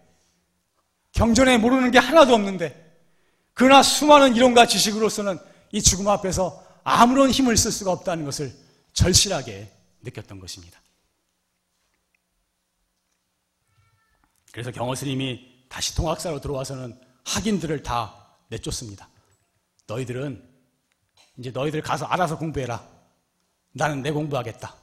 경전에 1.11 1.57
모르는 1.57 1.91
게 1.91 1.97
하나도 1.97 2.33
없는데 2.33 2.89
그러나 3.53 3.83
수많은 3.83 4.35
이론과 4.35 4.67
지식으로서는 4.67 5.37
이 5.71 5.81
죽음 5.81 6.07
앞에서 6.07 6.65
아무런 6.83 7.29
힘을 7.29 7.57
쓸 7.57 7.71
수가 7.71 7.91
없다는 7.91 8.25
것을 8.25 8.55
절실하게 8.93 9.71
느꼈던 10.01 10.39
것입니다. 10.39 10.81
그래서 14.51 14.71
경호 14.71 14.95
스님이 14.95 15.65
다시 15.69 15.95
통학사로 15.95 16.41
들어와서는 16.41 16.99
학인들을 17.25 17.83
다 17.83 18.37
내쫓습니다. 18.47 19.07
너희들은 19.87 20.47
이제 21.37 21.51
너희들 21.51 21.81
가서 21.81 22.05
알아서 22.05 22.37
공부해라. 22.37 22.87
나는 23.71 24.01
내 24.01 24.11
공부하겠다. 24.11 24.75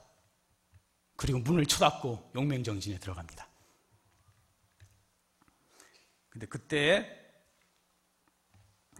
그리고 1.16 1.38
문을 1.40 1.66
쳐닫고 1.66 2.30
용맹정진에 2.34 2.98
들어갑니다. 2.98 3.45
근데 6.36 6.46
그때 6.48 7.18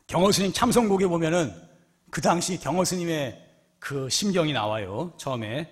경호 0.07 0.33
스님 0.33 0.55
참선곡에 0.55 1.07
보면은 1.07 1.53
그 2.11 2.23
당시 2.23 2.59
경호 2.59 2.83
스님의 2.83 3.47
그 3.79 4.09
심경이 4.09 4.55
나와요. 4.55 5.13
처음에. 5.19 5.71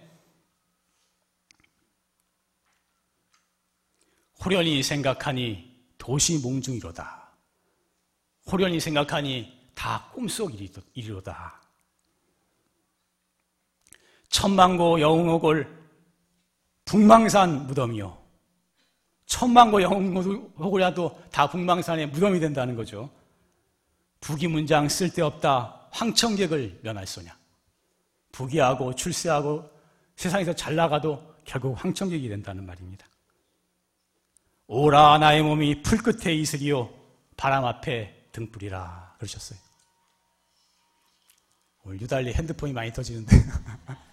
호련히 4.45 4.83
생각하니 4.83 5.75
도시 5.97 6.39
몽중이로다. 6.41 7.33
호련히 8.53 8.79
생각하니 8.79 9.71
다 9.75 10.11
꿈속이로다. 10.13 11.63
천만고 14.29 15.01
영웅옥을 15.01 15.83
북망산 16.85 17.69
무덤이요. 17.69 18.24
천만고 19.27 19.83
영웅옥이라도 19.83 21.23
다 21.31 21.49
북망산의 21.49 22.09
무덤이 22.09 22.41
된다는 22.41 22.77
거죠. 22.77 23.11
부기문장 24.21 24.89
쓸데없다 24.89 25.89
황청객을 25.91 26.81
면할소냐. 26.83 27.37
부기하고 28.33 28.95
출세하고 28.95 29.71
세상에서 30.17 30.55
잘 30.55 30.75
나가도 30.77 31.35
결국 31.45 31.75
황청객이 31.75 32.29
된다는 32.29 32.67
말입니다. 32.67 33.07
오라 34.67 35.19
나의 35.19 35.43
몸이 35.43 35.83
풀 35.83 35.99
끝에 35.99 36.35
이슬이요 36.35 36.91
바람 37.37 37.65
앞에 37.65 38.29
등불이라 38.33 39.15
그러셨어요. 39.19 39.59
오늘 41.85 42.01
유달리 42.01 42.33
핸드폰이 42.33 42.73
많이 42.73 42.93
터지는데 42.93 43.37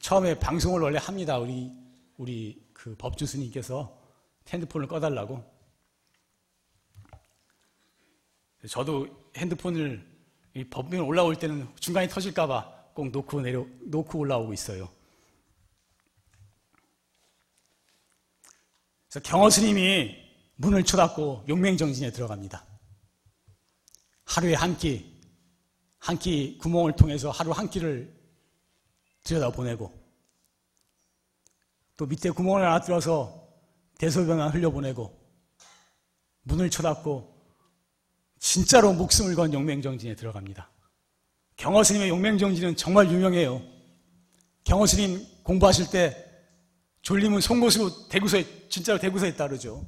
처음에 0.00 0.38
방송을 0.38 0.80
원래 0.80 0.98
합니다. 0.98 1.38
우리 1.38 1.72
우리 2.16 2.68
그 2.72 2.94
법주 2.96 3.26
스님께서 3.26 3.96
핸드폰을 4.48 4.86
꺼달라고. 4.86 5.44
저도 8.68 9.06
핸드폰을 9.36 10.04
법면 10.70 11.02
올라올 11.02 11.36
때는 11.36 11.68
중간에 11.78 12.08
터질까봐 12.08 12.92
꼭 12.94 13.10
놓고 13.10 13.40
내려 13.42 13.64
놓고 13.82 14.18
올라오고 14.18 14.52
있어요. 14.52 14.88
그래서 19.08 19.20
경호 19.22 19.50
스님이 19.50 20.16
문을 20.56 20.84
쳐닫고 20.84 21.44
용맹정진에 21.48 22.10
들어갑니다. 22.10 22.66
하루에 24.24 24.54
한 24.54 24.76
끼, 24.76 25.18
한 25.98 26.18
끼 26.18 26.58
구멍을 26.58 26.96
통해서 26.96 27.30
하루 27.30 27.52
한 27.52 27.70
끼를 27.70 28.17
들여다 29.24 29.50
보내고 29.50 29.92
또 31.96 32.06
밑에 32.06 32.30
구멍을 32.30 32.64
하나 32.64 32.80
뚫어서 32.80 33.48
대소변을 33.98 34.54
흘려보내고 34.54 35.18
문을 36.42 36.70
쳐닫고 36.70 37.36
진짜로 38.38 38.92
목숨을 38.92 39.34
건 39.34 39.52
용맹정진에 39.52 40.14
들어갑니다. 40.14 40.70
경허스님의 41.56 42.08
용맹정진은 42.08 42.76
정말 42.76 43.10
유명해요. 43.10 43.60
경허스님 44.64 45.42
공부하실 45.42 45.90
때 45.90 46.24
졸리면 47.02 47.40
송곳으로 47.40 48.08
대구서에 48.08 48.68
진짜로 48.68 48.98
대구서에 48.98 49.34
따르죠. 49.34 49.84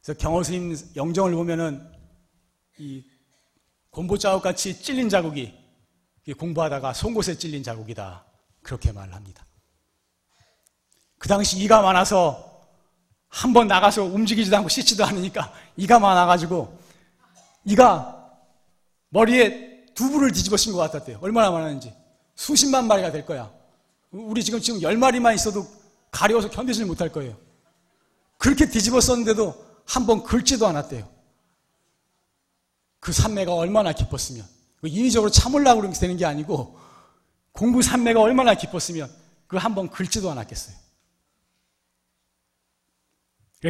그래서 0.00 0.18
경허스님 0.18 0.76
영정을 0.96 1.32
보면은 1.34 1.90
이 2.78 3.04
곰보 3.90 4.16
자국 4.16 4.42
같이 4.42 4.80
찔린 4.80 5.08
자국이 5.08 5.52
공부하다가 6.38 6.92
송곳에 6.92 7.36
찔린 7.36 7.62
자국이다. 7.62 8.24
그렇게 8.62 8.92
말을 8.92 9.14
합니다. 9.14 9.44
그 11.18 11.28
당시 11.28 11.58
이가 11.58 11.82
많아서 11.82 12.50
한 13.28 13.52
번 13.54 13.66
나가서 13.66 14.04
움직이지도 14.04 14.54
않고 14.58 14.68
씻지도 14.68 15.04
않으니까 15.06 15.52
이가 15.76 15.98
많아가지고 15.98 16.78
이가 17.64 18.30
머리에 19.08 19.86
두부를 19.94 20.32
뒤집어 20.32 20.56
쓴 20.56 20.72
것 20.72 20.78
같았대요. 20.78 21.18
얼마나 21.22 21.50
많았는지. 21.50 21.94
수십만 22.34 22.86
마리가 22.86 23.10
될 23.10 23.24
거야. 23.24 23.50
우리 24.10 24.42
지금 24.44 24.60
지금 24.60 24.82
열 24.82 24.96
마리만 24.98 25.34
있어도 25.34 25.66
가려워서 26.10 26.50
견디지 26.50 26.84
못할 26.84 27.10
거예요. 27.10 27.36
그렇게 28.36 28.68
뒤집어 28.68 29.00
썼는데도 29.00 29.54
한 29.86 30.06
번 30.06 30.22
긁지도 30.22 30.66
않았대요. 30.66 31.08
그 33.00 33.12
산매가 33.12 33.54
얼마나 33.54 33.92
기뻤으면. 33.92 34.46
인위적으로 34.84 35.30
참으려고 35.30 35.80
그렇게 35.80 35.98
되는 35.98 36.16
게 36.16 36.24
아니고 36.26 36.78
공부 37.52 37.82
산매가 37.82 38.20
얼마나 38.20 38.54
기뻤으면 38.54 39.10
그 39.46 39.56
한 39.58 39.74
번 39.74 39.90
긁지도 39.90 40.30
않았겠어요. 40.30 40.76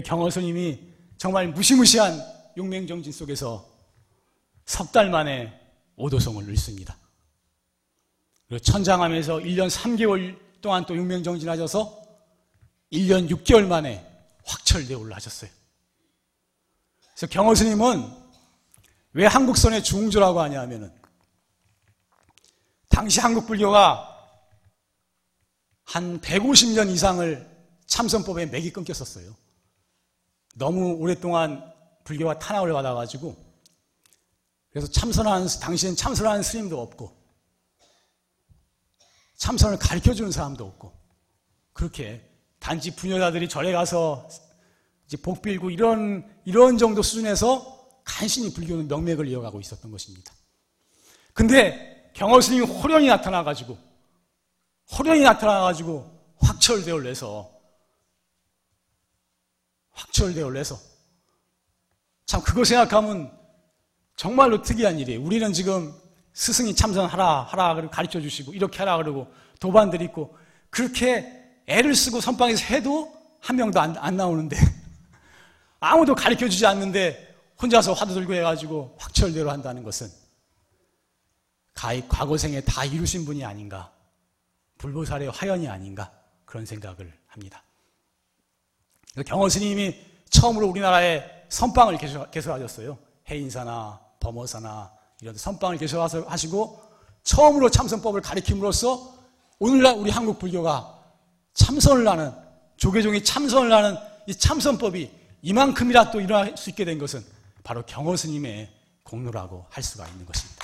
경허스님이 0.04 0.80
정말 1.18 1.48
무시무시한 1.48 2.18
용맹정진 2.56 3.12
속에서 3.12 3.68
석 4.64 4.92
달 4.92 5.10
만에 5.10 5.52
오도성을 5.96 6.48
읽습니다. 6.54 6.96
그리고 8.48 8.62
천장하면서 8.62 9.38
1년 9.40 9.68
3개월 9.70 10.38
동안 10.60 10.86
또 10.86 10.96
용맹정진하셔서 10.96 12.02
1년 12.92 13.28
6개월 13.28 13.66
만에 13.66 14.06
확철대오를 14.44 15.14
하셨어요. 15.14 15.50
그래서 17.14 17.26
경허스님은 17.26 18.22
왜 19.14 19.26
한국선의 19.26 19.82
중조라고 19.84 20.40
하냐 20.40 20.60
하면은 20.62 20.92
당시 22.92 23.20
한국 23.20 23.46
불교가 23.46 24.08
한 25.84 26.20
150년 26.20 26.90
이상을 26.90 27.50
참선법에 27.86 28.46
맥이 28.46 28.70
끊겼었어요. 28.70 29.34
너무 30.54 30.92
오랫동안 30.92 31.64
불교가 32.04 32.38
탄압을 32.38 32.72
받아가지고 32.72 33.34
그래서 34.70 34.90
참선하는 34.90 35.46
당시엔 35.60 35.96
참선하는 35.96 36.42
스님도 36.42 36.80
없고 36.80 37.16
참선을 39.36 39.78
가르쳐 39.78 40.12
주는 40.12 40.30
사람도 40.30 40.64
없고 40.64 40.92
그렇게 41.72 42.30
단지 42.58 42.94
부녀자들이 42.94 43.48
절에 43.48 43.72
가서 43.72 44.28
이제 45.06 45.16
복 45.16 45.40
빌고 45.40 45.70
이런 45.70 46.30
이런 46.44 46.76
정도 46.76 47.02
수준에서 47.02 48.00
간신히 48.04 48.52
불교는 48.52 48.88
명맥을 48.88 49.26
이어가고 49.28 49.60
있었던 49.60 49.90
것입니다. 49.90 50.32
근데 51.32 51.91
경허 52.14 52.40
스님이 52.40 52.66
호련히 52.66 53.08
나타나가지고 53.08 53.78
호련히 54.98 55.22
나타나가지고 55.22 56.10
확철대오를 56.38 57.10
해서 57.10 57.50
확철대오를 59.92 60.58
해서 60.58 60.78
참 62.26 62.42
그거 62.42 62.64
생각하면 62.64 63.30
정말로 64.16 64.62
특이한 64.62 64.98
일이에요. 64.98 65.22
우리는 65.22 65.52
지금 65.52 65.92
스승이 66.34 66.74
참선하라 66.74 67.42
하라 67.42 67.88
가르쳐 67.90 68.20
주시고 68.20 68.54
이렇게 68.54 68.78
하라 68.78 68.96
그러고 68.98 69.32
도반들 69.60 70.00
있고 70.02 70.36
그렇게 70.70 71.26
애를 71.66 71.94
쓰고 71.94 72.20
선방에서 72.20 72.64
해도 72.66 73.12
한 73.40 73.56
명도 73.56 73.80
안, 73.80 73.96
안 73.98 74.16
나오는데 74.16 74.56
아무도 75.80 76.14
가르쳐 76.14 76.48
주지 76.48 76.64
않는데 76.66 77.34
혼자서 77.60 77.92
화두 77.92 78.14
들고 78.14 78.34
해가지고 78.34 78.96
확철대로 78.98 79.50
한다는 79.50 79.82
것은 79.82 80.08
과거 82.08 82.36
생에 82.36 82.60
다 82.60 82.84
이루신 82.84 83.24
분이 83.24 83.44
아닌가 83.44 83.92
불보살의 84.78 85.30
화연이 85.30 85.68
아닌가 85.68 86.12
그런 86.44 86.66
생각을 86.66 87.12
합니다. 87.26 87.62
경호 89.26 89.48
스님이 89.48 89.94
처음으로 90.30 90.68
우리나라에 90.68 91.24
선방을 91.48 91.98
개설하셨어요. 92.30 92.98
해인사나 93.28 94.00
범어사나 94.20 94.92
이런 95.20 95.36
선방을 95.36 95.78
개설하시고 95.78 96.82
처음으로 97.22 97.70
참선법을 97.70 98.20
가리킴으로써 98.22 99.14
오늘날 99.58 99.96
우리 99.96 100.10
한국 100.10 100.38
불교가 100.38 100.98
참선을 101.54 102.08
하는 102.08 102.32
조계종이 102.76 103.22
참선을 103.22 103.72
하는 103.72 103.96
이 104.26 104.34
참선법이 104.34 105.10
이만큼이라 105.42 106.10
또 106.10 106.20
일어날 106.20 106.56
수 106.56 106.70
있게 106.70 106.84
된 106.84 106.98
것은 106.98 107.24
바로 107.62 107.84
경호 107.84 108.16
스님의 108.16 108.72
공로라고 109.04 109.66
할 109.70 109.82
수가 109.82 110.08
있는 110.08 110.26
것입니다. 110.26 110.61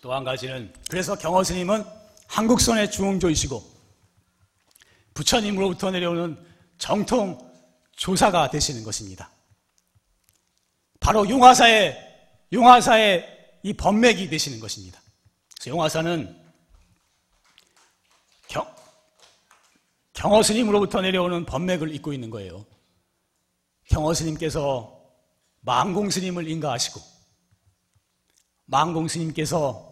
또 0.00 0.14
한 0.14 0.24
가지는 0.24 0.72
그래서 0.88 1.16
경호 1.16 1.44
스님은 1.44 1.84
한국선의 2.26 2.90
중흥조이시고 2.90 3.62
부처님으로부터 5.14 5.90
내려오는 5.90 6.42
정통 6.78 7.38
조사가 7.96 8.50
되시는 8.50 8.82
것입니다. 8.82 9.30
바로 11.00 11.28
용화사의 11.28 12.08
용화사의 12.52 13.58
이 13.62 13.72
법맥이 13.74 14.30
되시는 14.30 14.58
것입니다. 14.58 15.00
그래서 15.54 15.70
용화사는 15.70 16.40
경, 18.48 18.66
경허 20.14 20.42
스님으로부터 20.42 21.02
내려오는 21.02 21.44
법맥을 21.44 21.94
잇고 21.96 22.12
있는 22.14 22.30
거예요. 22.30 22.64
경허 23.90 24.14
스님께서 24.14 24.98
망공 25.60 26.08
스님을 26.08 26.48
인가하시고 26.48 27.00
망공 28.64 29.08
스님께서 29.08 29.89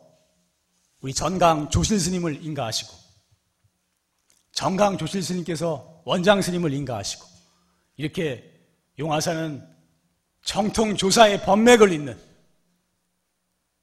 우리 1.01 1.15
전강 1.15 1.71
조실 1.71 2.01
스님을 2.01 2.45
인가하시고 2.45 2.93
정강 4.53 4.99
조실 4.99 5.23
스님께서 5.23 6.03
원장 6.05 6.43
스님을 6.43 6.73
인가하시고 6.73 7.25
이렇게 7.97 8.53
용화사는 8.99 9.77
정통 10.43 10.97
조사의 10.97 11.43
법맥을 11.43 11.93
잇는 11.93 12.21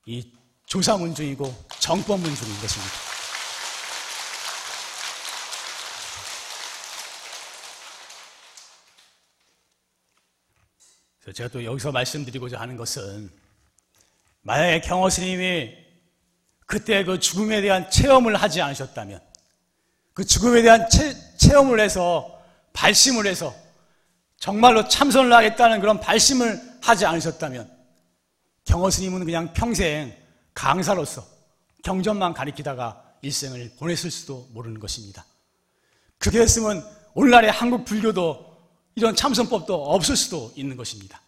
이 0.08 0.34
조사문 0.66 1.16
중이고 1.16 1.46
정법문 1.80 2.36
중인 2.36 2.54
것입니다. 2.60 3.06
제가 11.34 11.50
또 11.50 11.64
여기서 11.64 11.92
말씀드리고자 11.92 12.60
하는 12.60 12.78
것은 12.78 13.32
만약에 14.42 14.82
경호 14.82 15.10
스님이 15.10 15.85
그때 16.66 17.04
그 17.04 17.20
죽음에 17.20 17.62
대한 17.62 17.90
체험을 17.90 18.36
하지 18.36 18.62
않으셨다면 18.62 19.22
그 20.14 20.26
죽음에 20.26 20.62
대한 20.62 20.90
체, 20.90 21.16
체험을 21.38 21.80
해서 21.80 22.42
발심을 22.74 23.28
해서 23.28 23.54
정말로 24.38 24.88
참선을 24.88 25.32
하겠다는 25.34 25.80
그런 25.80 26.00
발심을 26.00 26.80
하지 26.82 27.06
않으셨다면 27.06 27.72
경호 28.66 28.90
스님은 28.90 29.26
그냥 29.26 29.54
평생 29.54 30.16
강사로서 30.54 31.26
경전만 31.84 32.34
가리키다가 32.34 33.04
일생을 33.22 33.74
보냈을 33.78 34.12
수도 34.12 34.48
모르는 34.52 34.80
것입니다. 34.80 35.26
그게 36.18 36.40
했으면 36.40 36.84
오늘날의 37.14 37.52
한국 37.52 37.86
불교도 37.86 38.56
이런 38.96 39.16
참선법도 39.16 39.74
없을 39.92 40.16
수도 40.16 40.52
있는 40.56 40.78
것입니다. 40.78 41.22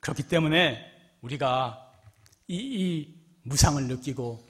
그렇기 0.00 0.24
때문에 0.24 0.84
우리가 1.22 1.92
이, 2.48 2.56
이 2.56 3.23
무상을 3.44 3.82
느끼고 3.84 4.44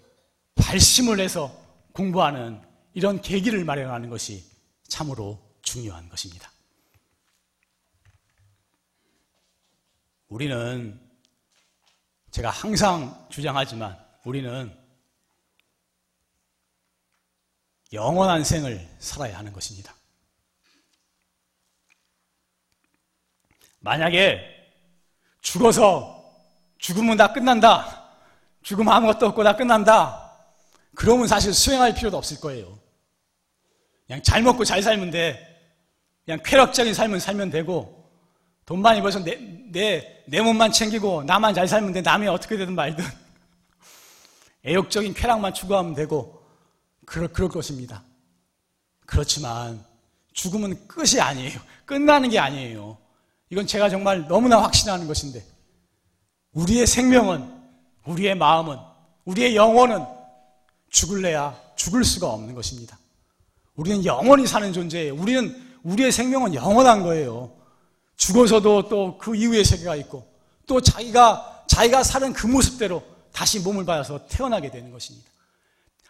발심을 0.54 1.20
해서 1.20 1.54
공부하는 1.92 2.60
이런 2.94 3.20
계기를 3.20 3.64
마련하는 3.64 4.08
것이 4.08 4.44
참으로 4.88 5.40
중요한 5.62 6.08
것입니다. 6.08 6.50
우리는 10.28 11.00
제가 12.30 12.50
항상 12.50 13.28
주장하지만 13.30 13.98
우리는 14.24 14.76
영원한 17.92 18.42
생을 18.42 18.88
살아야 18.98 19.38
하는 19.38 19.52
것입니다. 19.52 19.94
만약에 23.80 24.40
죽어서 25.40 26.24
죽으면 26.78 27.16
다 27.16 27.32
끝난다. 27.32 28.03
죽으면 28.64 28.92
아무것도 28.92 29.26
없고 29.26 29.44
다 29.44 29.54
끝난다. 29.54 30.32
그러면 30.94 31.28
사실 31.28 31.54
수행할 31.54 31.94
필요도 31.94 32.16
없을 32.16 32.40
거예요. 32.40 32.76
그냥 34.06 34.22
잘 34.22 34.42
먹고 34.42 34.64
잘 34.64 34.82
살면 34.82 35.12
돼. 35.12 35.50
그냥 36.24 36.40
쾌락적인 36.44 36.92
삶을 36.92 37.20
살면 37.20 37.50
되고, 37.50 38.10
돈 38.64 38.80
많이 38.80 39.00
벌어서 39.00 39.22
내, 39.22 39.36
내, 39.70 40.24
내 40.26 40.40
몸만 40.40 40.72
챙기고, 40.72 41.24
나만 41.24 41.54
잘 41.54 41.68
살면 41.68 41.92
돼. 41.92 42.00
남이 42.00 42.26
어떻게 42.26 42.56
되든 42.56 42.74
말든. 42.74 43.04
애욕적인 44.66 45.14
쾌락만 45.14 45.54
추구하면 45.54 45.94
되고, 45.94 46.42
그럴, 47.04 47.28
그럴 47.28 47.50
것입니다. 47.50 48.02
그렇지만, 49.06 49.84
죽음은 50.32 50.88
끝이 50.88 51.20
아니에요. 51.20 51.60
끝나는 51.84 52.30
게 52.30 52.38
아니에요. 52.38 52.96
이건 53.50 53.66
제가 53.66 53.88
정말 53.88 54.26
너무나 54.26 54.60
확신하는 54.62 55.06
것인데 55.06 55.44
우리의 56.52 56.86
생명은 56.86 57.53
우리의 58.06 58.34
마음은 58.34 58.78
우리의 59.24 59.56
영혼은 59.56 60.04
죽을래야 60.90 61.58
죽을 61.76 62.04
수가 62.04 62.28
없는 62.30 62.54
것입니다. 62.54 62.98
우리는 63.76 64.04
영원히 64.04 64.46
사는 64.46 64.72
존재예요. 64.72 65.14
우리는 65.14 65.78
우리의 65.82 66.12
생명은 66.12 66.54
영원한 66.54 67.02
거예요. 67.02 67.52
죽어서도 68.16 68.88
또 68.88 69.18
그 69.18 69.34
이후의 69.34 69.64
세계가 69.64 69.96
있고 69.96 70.26
또 70.66 70.80
자기가 70.80 71.64
자기가 71.66 72.02
사는 72.04 72.32
그 72.32 72.46
모습대로 72.46 73.02
다시 73.32 73.58
몸을 73.60 73.84
받아서 73.84 74.26
태어나게 74.28 74.70
되는 74.70 74.90
것입니다. 74.92 75.28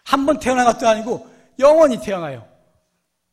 한 0.05 0.27
번 0.27 0.39
태어난 0.39 0.67
것도 0.67 0.87
아니고 0.87 1.27
영원히 1.59 1.99
태어나요. 2.01 2.47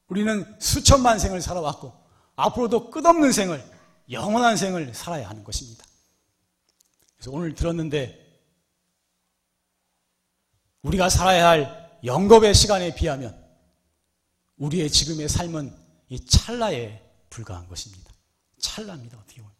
우리는 0.07 0.45
수천만 0.59 1.19
생을 1.19 1.41
살아왔고 1.41 1.93
앞으로도 2.37 2.91
끝없는 2.91 3.31
생을 3.33 3.63
영원한 4.09 4.55
생을 4.55 4.93
살아야 4.93 5.27
하는 5.29 5.43
것입니다. 5.43 5.83
그래서 7.17 7.31
오늘 7.31 7.53
들었는데 7.53 8.20
우리가 10.83 11.09
살아야 11.09 11.47
할 11.49 11.99
영겁의 12.03 12.53
시간에 12.53 12.93
비하면 12.95 13.35
우리의 14.57 14.89
지금의 14.89 15.29
삶은 15.29 15.73
이 16.09 16.25
찰나에 16.25 17.01
불과한 17.29 17.67
것입니다. 17.67 18.11
찰나입니다. 18.59 19.17
어떻게 19.17 19.41
보면. 19.41 19.51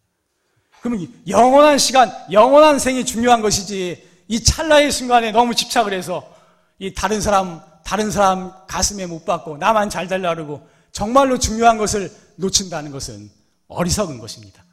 그러면 0.81 1.23
영원한 1.27 1.77
시간, 1.77 2.11
영원한 2.31 2.79
생이 2.79 3.05
중요한 3.05 3.41
것이지 3.41 4.09
이 4.27 4.43
찰나의 4.43 4.91
순간에 4.91 5.31
너무 5.31 5.55
집착을 5.55 5.93
해서 5.93 6.35
이 6.79 6.93
다른 6.93 7.21
사람, 7.21 7.61
다른 7.83 8.09
사람 8.09 8.51
가슴에 8.67 9.05
못 9.05 9.25
박고 9.25 9.57
나만 9.57 9.89
잘 9.89 10.07
달라 10.07 10.33
그러고 10.33 10.67
정말로 10.91 11.37
중요한 11.37 11.77
것을 11.77 12.11
놓친다는 12.37 12.91
것은 12.91 13.29
어리석은 13.67 14.19
것입니다. 14.19 14.63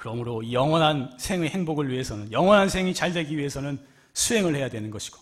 그러므로 0.00 0.50
영원한 0.50 1.12
생의 1.18 1.50
행복을 1.50 1.90
위해서는 1.90 2.32
영원한 2.32 2.70
생이 2.70 2.94
잘 2.94 3.12
되기 3.12 3.36
위해서는 3.36 3.78
수행을 4.14 4.56
해야 4.56 4.70
되는 4.70 4.90
것이고 4.90 5.18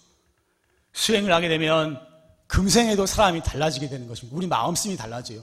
수행을 0.92 1.32
하게 1.32 1.48
되면 1.48 2.00
금생에도 2.46 3.04
사람이 3.04 3.42
달라지게 3.42 3.88
되는 3.88 4.06
것입니다. 4.06 4.36
우리 4.36 4.46
마음씀이 4.46 4.96
달라져요. 4.96 5.42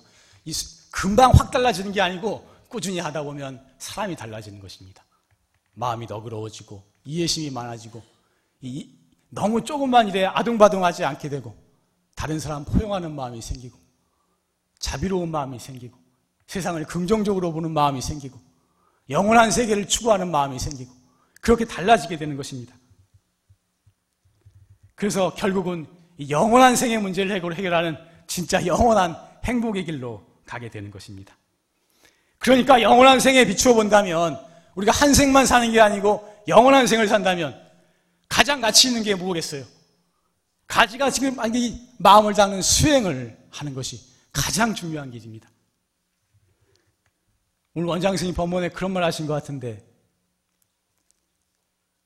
금방 0.89 1.31
확 1.31 1.51
달라지는 1.51 1.91
게 1.91 1.99
아니고 1.99 2.49
꾸준히 2.69 2.99
하다 2.99 3.23
보면 3.23 3.61
사람이 3.77 4.15
달라지는 4.15 4.61
것입니다. 4.61 5.03
마음이 5.73 6.05
너그러워지고 6.05 6.81
이해심이 7.03 7.49
많아지고 7.49 8.01
이, 8.61 8.89
너무 9.27 9.65
조금만 9.65 10.07
일에 10.07 10.25
아둥바둥하지 10.27 11.03
않게 11.03 11.27
되고 11.27 11.53
다른 12.15 12.39
사람 12.39 12.63
포용하는 12.63 13.13
마음이 13.13 13.41
생기고 13.41 13.77
자비로운 14.79 15.29
마음이 15.29 15.59
생기고 15.59 15.97
세상을 16.47 16.81
긍정적으로 16.85 17.51
보는 17.51 17.71
마음이 17.71 18.01
생기고 18.01 18.44
영원한 19.09 19.51
세계를 19.51 19.87
추구하는 19.87 20.31
마음이 20.31 20.59
생기고 20.59 20.91
그렇게 21.41 21.65
달라지게 21.65 22.17
되는 22.17 22.35
것입니다. 22.35 22.75
그래서 24.95 25.33
결국은 25.35 25.85
영원한 26.29 26.75
생의 26.75 26.99
문제를 26.99 27.31
해결하는 27.31 27.97
진짜 28.27 28.65
영원한 28.65 29.15
행복의 29.43 29.85
길로 29.85 30.25
가게 30.45 30.69
되는 30.69 30.89
것입니다. 30.89 31.37
그러니까 32.39 32.81
영원한 32.81 33.19
생에 33.19 33.45
비추어 33.45 33.73
본다면 33.73 34.39
우리가 34.75 34.91
한 34.91 35.13
생만 35.13 35.45
사는 35.45 35.71
게 35.71 35.79
아니고 35.79 36.43
영원한 36.47 36.87
생을 36.87 37.07
산다면 37.07 37.59
가장 38.29 38.61
가치 38.61 38.87
있는 38.87 39.03
게 39.03 39.15
뭐겠어요? 39.15 39.65
가지가 40.67 41.11
지금 41.11 41.35
이 41.53 41.79
마음을 41.97 42.33
닦는 42.33 42.61
수행을 42.61 43.37
하는 43.51 43.73
것이 43.73 44.01
가장 44.31 44.73
중요한 44.73 45.11
길입니다. 45.11 45.49
오늘 47.75 47.89
원장 47.89 48.13
선생님 48.13 48.33
법문에 48.35 48.69
그런 48.69 48.91
말 48.93 49.03
하신 49.03 49.27
것 49.27 49.33
같은데 49.33 49.85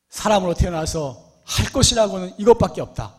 사람으로 0.10 0.56
태어나서 0.56 1.32
할 1.46 1.72
것이라고는 1.72 2.40
이것밖에 2.40 2.82
없다. 2.82 3.16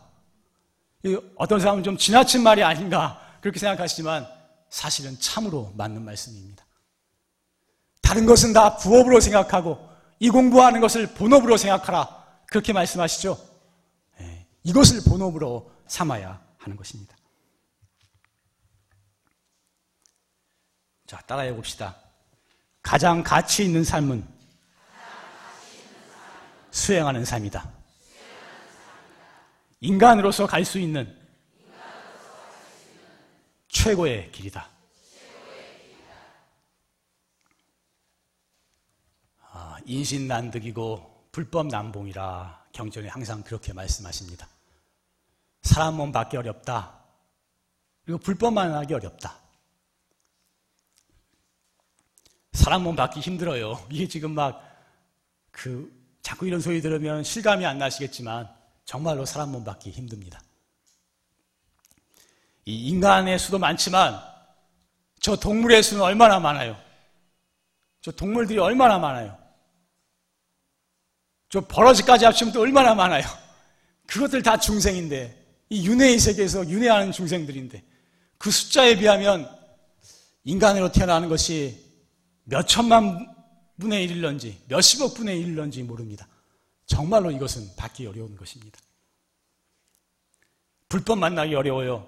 어떤 1.37 1.59
사람은 1.59 1.83
좀 1.83 1.97
지나친 1.97 2.43
말이 2.43 2.61
아닌가 2.61 3.37
그렇게 3.41 3.57
생각하시지만 3.57 4.27
사실은 4.69 5.17
참으로 5.19 5.71
맞는 5.75 6.03
말씀입니다. 6.03 6.65
다른 8.01 8.25
것은 8.25 8.51
다 8.51 8.75
부업으로 8.75 9.21
생각하고 9.21 9.89
이 10.19 10.29
공부하는 10.29 10.81
것을 10.81 11.07
본업으로 11.13 11.55
생각하라. 11.55 12.21
그렇게 12.47 12.73
말씀하시죠. 12.73 13.37
네, 14.19 14.45
이것을 14.63 15.09
본업으로 15.09 15.71
삼아야 15.87 16.41
하는 16.57 16.75
것입니다. 16.75 17.15
자, 21.07 21.17
따라해 21.21 21.55
봅시다. 21.55 21.95
가장 22.81 23.23
가치 23.23 23.65
있는 23.65 23.83
삶은 23.83 24.27
수행하는 26.71 27.25
삶이다. 27.25 27.69
인간으로서 29.81 30.45
갈 30.45 30.63
수 30.63 30.79
있는 30.79 31.17
최고의 33.67 34.31
길이다. 34.31 34.69
아, 39.51 39.77
인신난득이고 39.85 41.29
불법 41.31 41.67
난봉이라 41.67 42.65
경전에 42.73 43.07
항상 43.07 43.41
그렇게 43.43 43.73
말씀하십니다. 43.73 44.47
사람 45.63 45.95
몸 45.95 46.11
받기 46.11 46.37
어렵다. 46.37 46.99
그리고 48.03 48.19
불법만 48.19 48.73
하기 48.73 48.93
어렵다. 48.93 49.40
사람 52.53 52.83
몸 52.83 52.95
받기 52.95 53.19
힘들어요. 53.19 53.85
이게 53.91 54.07
지금 54.07 54.31
막 54.31 54.71
그 55.51 55.91
자꾸 56.21 56.47
이런 56.47 56.61
소리 56.61 56.81
들으면 56.81 57.23
실감이 57.23 57.65
안 57.65 57.77
나시겠지만 57.77 58.49
정말로 58.85 59.25
사람 59.25 59.51
몸 59.51 59.63
받기 59.63 59.91
힘듭니다. 59.91 60.41
이 62.65 62.87
인간의 62.87 63.37
수도 63.37 63.59
많지만 63.59 64.19
저 65.19 65.35
동물의 65.35 65.83
수는 65.83 66.01
얼마나 66.01 66.39
많아요? 66.39 66.77
저 68.01 68.11
동물들이 68.11 68.59
얼마나 68.59 68.97
많아요? 68.97 69.37
저 71.49 71.61
버러지까지 71.61 72.25
합치면 72.25 72.53
또 72.53 72.61
얼마나 72.61 72.95
많아요? 72.95 73.23
그것들 74.07 74.41
다 74.41 74.57
중생인데 74.57 75.37
이 75.69 75.87
윤회의 75.87 76.17
세계에서 76.17 76.67
윤회하는 76.67 77.11
중생들인데 77.11 77.83
그 78.37 78.51
숫자에 78.51 78.97
비하면 78.97 79.49
인간으로 80.43 80.91
태어나는 80.91 81.29
것이 81.29 81.90
몇 82.51 82.67
천만 82.67 83.33
분의 83.79 84.03
일일런지 84.03 84.61
몇십억 84.67 85.13
분의 85.13 85.39
일일런지 85.39 85.81
모릅니다. 85.83 86.27
정말로 86.85 87.31
이것은 87.31 87.75
받기 87.77 88.05
어려운 88.05 88.35
것입니다. 88.35 88.77
불법 90.89 91.17
만나기 91.19 91.55
어려워요. 91.55 92.05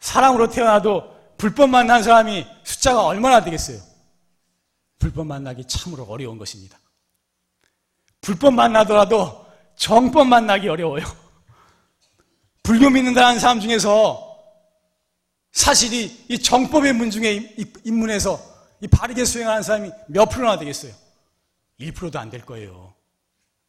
사랑으로 0.00 0.50
태어나도 0.50 1.36
불법 1.38 1.70
만난 1.70 2.02
사람이 2.02 2.44
숫자가 2.64 3.06
얼마나 3.06 3.44
되겠어요? 3.44 3.80
불법 4.98 5.28
만나기 5.28 5.64
참으로 5.68 6.02
어려운 6.02 6.36
것입니다. 6.36 6.76
불법 8.20 8.54
만나더라도 8.54 9.46
정법 9.76 10.26
만나기 10.26 10.68
어려워요. 10.68 11.04
불교 12.64 12.90
믿는다는 12.90 13.38
사람 13.38 13.60
중에서 13.60 14.36
사실이 15.52 16.26
이 16.28 16.38
정법의 16.42 16.92
문 16.94 17.12
중에 17.12 17.54
입문해서 17.84 18.57
이 18.80 18.86
바르게 18.86 19.24
수행하는 19.24 19.62
사람이 19.62 19.90
몇 20.08 20.26
프로나 20.26 20.58
되겠어요? 20.58 20.92
1%도 21.80 22.18
안 22.18 22.30
될 22.30 22.44
거예요. 22.44 22.94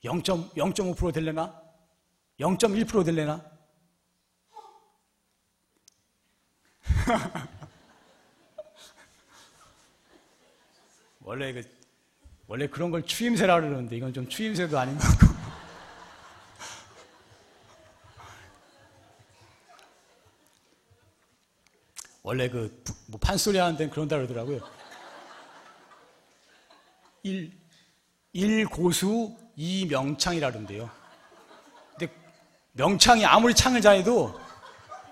0.5% 0.03 1.13
될래나? 1.13 1.61
0.1% 2.39 3.05
될래나? 3.05 3.43
원래 11.21 11.53
그 11.53 11.63
원래 12.47 12.67
그런 12.67 12.89
걸 12.91 13.05
추임새라 13.05 13.61
그러는데 13.61 13.95
이건 13.97 14.13
좀 14.13 14.27
추임새도 14.27 14.77
아닌 14.79 14.97
것 14.97 15.03
같고. 15.19 15.27
원래 22.23 22.49
그 22.49 22.83
뭐 23.07 23.19
판소리 23.19 23.57
하는 23.57 23.75
데는 23.75 23.91
그런다 23.91 24.17
그러더라고요. 24.17 24.59
일, 27.23 27.51
일고수 28.33 29.35
이명창이라 29.55 30.49
그러는데요. 30.49 30.89
근데 31.97 32.13
명창이 32.73 33.25
아무리 33.25 33.53
창을 33.53 33.81
잘해도 33.81 34.39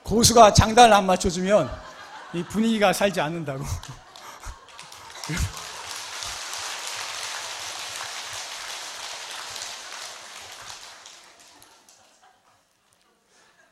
고수가 0.03 0.53
장단을 0.53 0.93
안 0.93 1.05
맞춰주면 1.05 1.69
이 2.33 2.43
분위기가 2.43 2.93
살지 2.93 3.19
않는다고. 3.19 3.63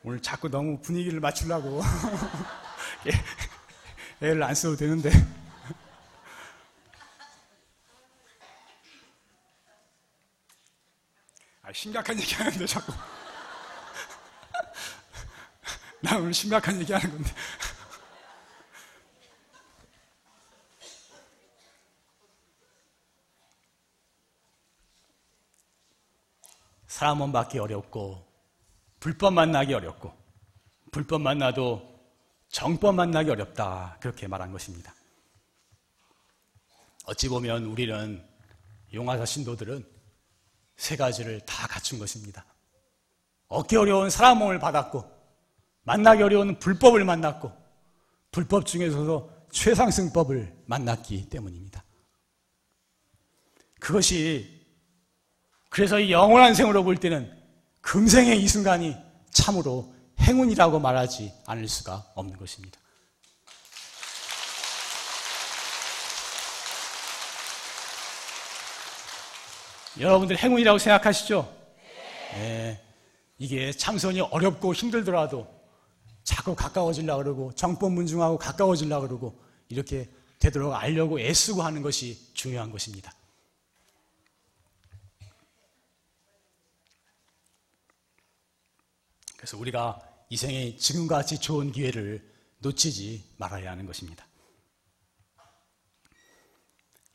오늘 0.04 0.22
자꾸 0.22 0.48
너무 0.48 0.80
분위기를 0.80 1.18
맞추려고 1.18 1.82
애를 4.22 4.42
안 4.42 4.54
써도 4.54 4.76
되는데. 4.76 5.10
심각한 11.76 12.18
얘기 12.18 12.34
하는데 12.34 12.66
자꾸. 12.66 12.90
나 16.00 16.16
오늘 16.16 16.32
심각한 16.32 16.80
얘기 16.80 16.90
하는 16.90 17.10
건데. 17.10 17.30
사람은 26.88 27.30
받기 27.30 27.58
어렵고, 27.58 28.26
불법 28.98 29.34
만나기 29.34 29.74
어렵고, 29.74 30.16
불법 30.90 31.20
만나도 31.20 31.94
정법 32.48 32.94
만나기 32.94 33.28
어렵다. 33.28 33.98
그렇게 34.00 34.26
말한 34.26 34.50
것입니다. 34.50 34.94
어찌 37.04 37.28
보면 37.28 37.66
우리는 37.66 38.26
용화사 38.94 39.26
신도들은 39.26 39.95
세 40.76 40.96
가지를 40.96 41.40
다 41.40 41.66
갖춘 41.66 41.98
것입니다. 41.98 42.44
얻기 43.48 43.76
어려운 43.76 44.10
사람 44.10 44.38
몸을 44.38 44.58
받았고, 44.58 45.16
만나기 45.82 46.22
어려운 46.22 46.58
불법을 46.58 47.04
만났고 47.04 47.52
불법 48.32 48.66
중에서도 48.66 49.30
최상승법을 49.52 50.64
만났기 50.66 51.28
때문입니다. 51.28 51.84
그것이 53.78 54.66
그래서 55.70 56.00
이 56.00 56.10
영원한 56.10 56.54
생으로 56.54 56.82
볼 56.82 56.96
때는 56.96 57.32
금생의 57.82 58.42
이 58.42 58.48
순간이 58.48 58.96
참으로 59.30 59.94
행운이라고 60.20 60.80
말하지 60.80 61.32
않을 61.46 61.68
수가 61.68 62.04
없는 62.14 62.36
것입니다. 62.36 62.80
여러분들 69.98 70.36
행운이라고 70.36 70.78
생각하시죠? 70.78 71.56
네. 72.34 72.82
이게 73.38 73.72
참선이 73.72 74.20
어렵고 74.20 74.74
힘들더라도 74.74 75.48
자꾸 76.22 76.54
가까워지려고 76.54 77.22
그러고 77.22 77.52
정법 77.54 77.92
문중하고 77.92 78.38
가까워지려고 78.38 79.06
그러고 79.06 79.40
이렇게 79.68 80.10
되도록 80.38 80.74
알려고 80.74 81.20
애쓰고 81.20 81.62
하는 81.62 81.82
것이 81.82 82.32
중요한 82.34 82.70
것입니다. 82.70 83.12
그래서 89.36 89.56
우리가 89.56 90.00
이 90.28 90.36
생에 90.36 90.76
지금과 90.76 91.16
같이 91.16 91.38
좋은 91.38 91.72
기회를 91.72 92.28
놓치지 92.58 93.34
말아야 93.36 93.70
하는 93.70 93.86
것입니다. 93.86 94.26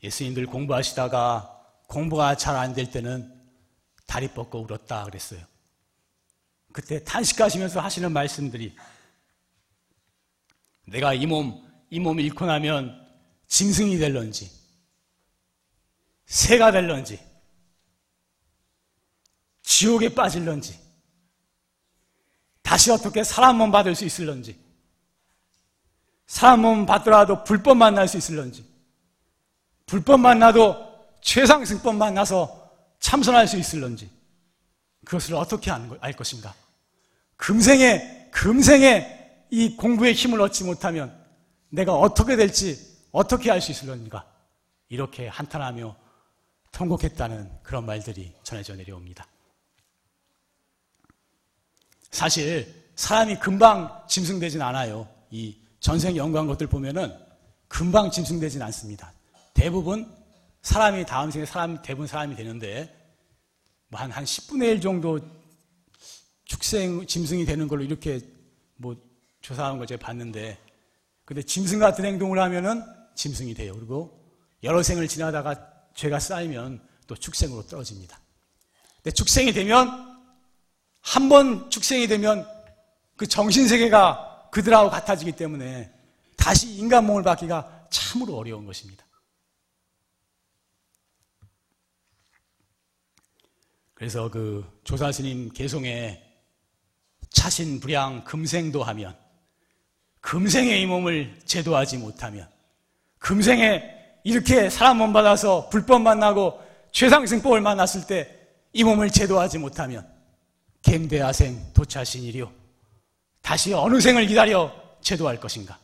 예수님들 0.02 0.46
공부하시다가 0.46 1.61
공부가 1.92 2.34
잘 2.34 2.56
안 2.56 2.72
될 2.74 2.90
때는 2.90 3.30
다리 4.06 4.26
뻗고 4.28 4.60
울었다 4.62 5.04
그랬어요. 5.04 5.44
그때 6.72 7.04
탄식하시면서 7.04 7.80
하시는 7.80 8.10
말씀들이 8.10 8.74
내가 10.86 11.12
이 11.12 11.26
몸, 11.26 11.62
이 11.90 12.00
몸 12.00 12.18
잃고 12.18 12.46
나면 12.46 12.98
짐승이 13.46 13.98
될런지, 13.98 14.50
새가 16.24 16.72
될런지, 16.72 17.20
지옥에 19.62 20.08
빠질런지, 20.14 20.80
다시 22.62 22.90
어떻게 22.90 23.22
사람 23.22 23.58
몸 23.58 23.70
받을 23.70 23.94
수 23.94 24.06
있을런지, 24.06 24.58
사람 26.26 26.62
몸 26.62 26.86
받더라도 26.86 27.44
불법 27.44 27.76
만날 27.76 28.08
수 28.08 28.16
있을런지, 28.16 28.64
불법 29.84 30.20
만나도 30.20 30.91
최상 31.22 31.64
승법 31.64 31.96
만나서 31.96 32.70
참선할 33.00 33.48
수 33.48 33.56
있을런지, 33.56 34.10
그것을 35.04 35.34
어떻게 35.34 35.70
알 35.70 36.12
것인가? 36.12 36.54
금생에, 37.36 38.28
금생에 38.30 39.46
이 39.50 39.76
공부의 39.76 40.12
힘을 40.12 40.40
얻지 40.42 40.64
못하면 40.64 41.16
내가 41.70 41.94
어떻게 41.94 42.36
될지 42.36 42.78
어떻게 43.10 43.50
할수 43.50 43.70
있을런가? 43.70 44.26
이렇게 44.88 45.26
한탄하며 45.28 45.96
통곡했다는 46.72 47.50
그런 47.62 47.86
말들이 47.86 48.34
전해져 48.42 48.74
내려옵니다. 48.74 49.26
사실 52.10 52.90
사람이 52.94 53.38
금방 53.38 54.04
짐승되진 54.06 54.60
않아요. 54.60 55.08
이 55.30 55.56
전생 55.80 56.16
연구한 56.16 56.46
것들 56.46 56.66
보면은 56.66 57.16
금방 57.68 58.10
짐승되진 58.10 58.60
않습니다. 58.62 59.12
대부분 59.54 60.21
사람이 60.62 61.06
다음 61.06 61.30
생에 61.30 61.44
사람 61.44 61.82
대부분 61.82 62.06
사람이 62.06 62.36
되는데 62.36 62.94
뭐 63.88 64.00
한, 64.00 64.10
한 64.10 64.24
10분의 64.24 64.68
1 64.70 64.80
정도 64.80 65.20
축생 66.44 67.06
짐승이 67.06 67.44
되는 67.44 67.68
걸로 67.68 67.82
이렇게 67.82 68.20
뭐 68.76 68.96
조사하는 69.40 69.78
걸 69.78 69.86
제가 69.86 70.04
봤는데 70.04 70.58
근데 71.24 71.42
짐승 71.42 71.78
같은 71.78 72.04
행동을 72.04 72.38
하면은 72.38 72.82
짐승이 73.14 73.54
돼요. 73.54 73.74
그리고 73.74 74.20
여러 74.62 74.82
생을 74.82 75.08
지나다가 75.08 75.54
죄가 75.94 76.18
쌓이면 76.20 76.80
또 77.06 77.14
축생으로 77.16 77.66
떨어집니다. 77.66 78.18
근데 78.96 79.10
축생이 79.10 79.52
되면 79.52 80.12
한 81.00 81.28
번 81.28 81.68
축생이 81.68 82.06
되면 82.06 82.46
그 83.16 83.26
정신세계가 83.26 84.50
그들하고 84.52 84.90
같아지기 84.90 85.32
때문에 85.32 85.92
다시 86.36 86.72
인간 86.76 87.06
몸을 87.06 87.22
받기가 87.22 87.88
참으로 87.90 88.36
어려운 88.36 88.64
것입니다. 88.66 89.04
그래서 94.02 94.28
그 94.28 94.68
조사 94.82 95.12
스님 95.12 95.52
개송에 95.52 96.20
차신 97.30 97.78
불량 97.78 98.24
금생도 98.24 98.82
하면 98.82 99.16
금생의 100.20 100.82
이 100.82 100.86
몸을 100.86 101.38
제도하지 101.44 101.98
못하면 101.98 102.48
금생에 103.20 103.80
이렇게 104.24 104.68
사람 104.70 104.98
몸 104.98 105.12
받아서 105.12 105.68
불법 105.68 106.02
만나고 106.02 106.60
최상승법을 106.90 107.60
만났을 107.60 108.08
때 108.08 108.42
이 108.72 108.82
몸을 108.82 109.08
제도하지 109.08 109.58
못하면 109.58 110.04
갱대하생 110.82 111.72
도차신 111.72 112.24
일이요. 112.24 112.52
다시 113.40 113.72
어느 113.72 114.00
생을 114.00 114.26
기다려 114.26 114.74
제도할 115.00 115.38
것인가? 115.38 115.78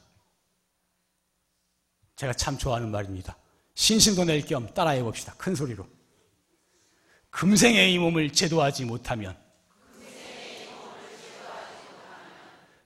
제가 2.16 2.32
참 2.32 2.58
좋아하는 2.58 2.90
말입니다. 2.90 3.36
신심도 3.76 4.24
낼 4.24 4.44
겸 4.44 4.66
따라해 4.74 5.04
봅시다. 5.04 5.32
큰 5.38 5.54
소리로 5.54 5.86
금생의 7.30 7.92
이 7.92 7.98
몸을 7.98 8.32
제도하지 8.32 8.84
못하면 8.84 9.36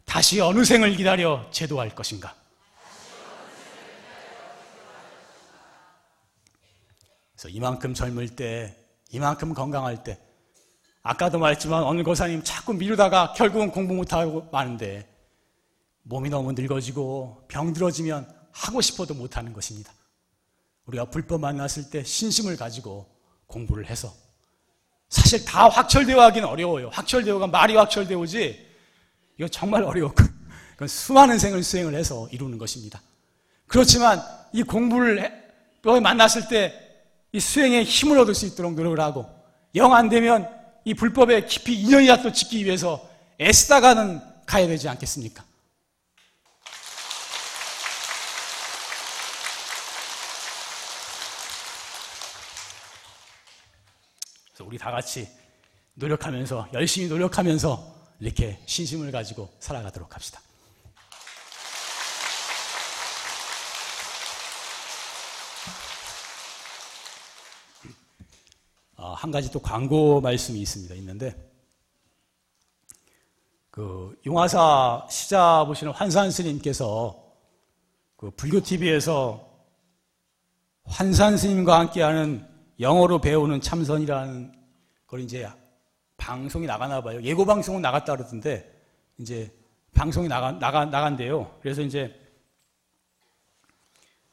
다시 0.05 0.41
어느 0.41 0.65
생을 0.65 0.95
기다려 0.97 1.49
제도할 1.51 1.95
것인가? 1.95 2.35
그래서 7.35 7.49
이만큼 7.49 7.95
젊을 7.95 8.37
때, 8.37 8.77
이만큼 9.11 9.55
건강할 9.55 10.05
때, 10.05 10.21
아까도 11.03 11.39
말했지만 11.39 11.83
어느 11.83 12.03
고사님 12.03 12.43
자꾸 12.45 12.75
미루다가 12.75 13.33
결국은 13.33 13.71
공부 13.71 13.95
못하고 13.95 14.49
마는데 14.53 15.09
몸이 16.03 16.31
너무 16.31 16.53
늙어지고 16.53 17.47
병들어지면 17.49 18.33
하고 18.53 18.81
싶어도 18.81 19.15
못하는 19.15 19.53
것입니다. 19.53 19.93
우리가 20.87 21.07
불법 21.07 21.41
만났을 21.41 21.91
때 21.91 22.05
신심을 22.05 22.57
가지고 22.57 23.09
공부를 23.47 23.87
해서 23.87 24.13
사실 25.13 25.45
다 25.45 25.69
확철되어 25.69 26.21
하기는 26.21 26.49
어려워요. 26.49 26.91
확철되어가 26.93 27.47
말이 27.47 27.77
확철되어지 27.77 28.67
이거 29.39 29.49
정말 29.49 29.83
어려웠고 29.85 30.25
그건 30.73 30.89
수많은 30.89 31.39
생을 31.39 31.63
수행을 31.63 31.95
해서 31.95 32.29
이루는 32.33 32.59
것입니다. 32.59 33.01
그렇지만 33.67 34.21
이 34.53 34.63
공부를 34.63 35.23
해, 35.23 35.33
만났을 36.01 36.49
때 36.49 36.83
이 37.33 37.41
수행에 37.41 37.83
힘을 37.83 38.19
얻을 38.19 38.35
수 38.35 38.47
있도록 38.47 38.75
노력을 38.75 38.99
하고 39.01 39.27
영 39.75 39.95
안 39.95 40.09
되면 40.11 40.49
이 40.85 40.93
불법에 40.93 41.47
깊이 41.47 41.75
인연이라도 41.81 42.33
짓기 42.33 42.65
위해서 42.65 43.09
애쓰다가는 43.41 44.21
가야 44.45 44.67
되지 44.67 44.89
않겠습니까? 44.91 45.43
그래서 54.49 54.62
우리 54.73 54.79
다 54.79 54.91
같이 54.91 55.29
노력하면서 55.97 56.69
열심히 56.73 57.07
노력하면서 57.07 57.95
이렇게 58.21 58.59
신심을 58.65 59.13
가지고 59.13 59.51
살아가도록 59.61 60.15
합시다. 60.15 60.41
아, 68.97 69.13
한 69.13 69.31
가지 69.31 69.53
또 69.53 69.61
광고 69.61 70.23
말씀이 70.23 70.59
있습니다. 70.59 70.95
있는데 70.95 71.53
그 73.71 74.19
용화사 74.25 75.07
시자 75.11 75.67
보시는 75.67 75.93
환산 75.93 76.31
스님께서 76.31 77.23
그 78.17 78.31
불교 78.31 78.63
TV에서 78.63 79.47
환산 80.85 81.37
스님과 81.37 81.79
함께하는 81.79 82.49
영어로 82.81 83.21
배우는 83.21 83.61
참선이라는 83.61 84.62
걸 85.13 85.21
이제 85.21 85.47
방송이 86.17 86.67
나가나 86.67 87.03
봐요. 87.03 87.23
예고 87.23 87.45
방송은 87.45 87.83
나갔다 87.83 88.17
그러던데 88.17 88.75
이제 89.19 89.55
방송이 89.93 90.27
나가 90.27 90.53
나가 90.53 90.87
나간대요. 90.87 91.59
그래서 91.61 91.83
이제 91.83 92.19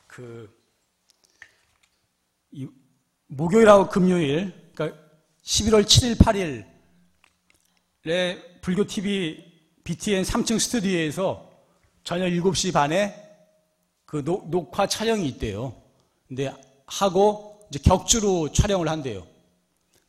그 0.07 0.49
목요일하고 3.27 3.89
금요일 3.89 4.71
그러니까 4.73 4.97
11월 5.43 5.83
7일 5.83 6.65
8일에 8.05 8.61
불교 8.61 8.85
TV 8.85 9.45
BTN 9.83 10.23
3층 10.23 10.57
스튜디오에서 10.61 11.51
저녁 12.05 12.27
7시 12.27 12.71
반에 12.71 13.13
그 14.05 14.23
녹, 14.23 14.49
녹화 14.49 14.87
촬영이 14.87 15.27
있대요. 15.27 15.75
근데 16.29 16.53
하고 16.85 17.67
이제 17.69 17.79
격주로 17.79 18.53
촬영을 18.53 18.87
한대요. 18.87 19.27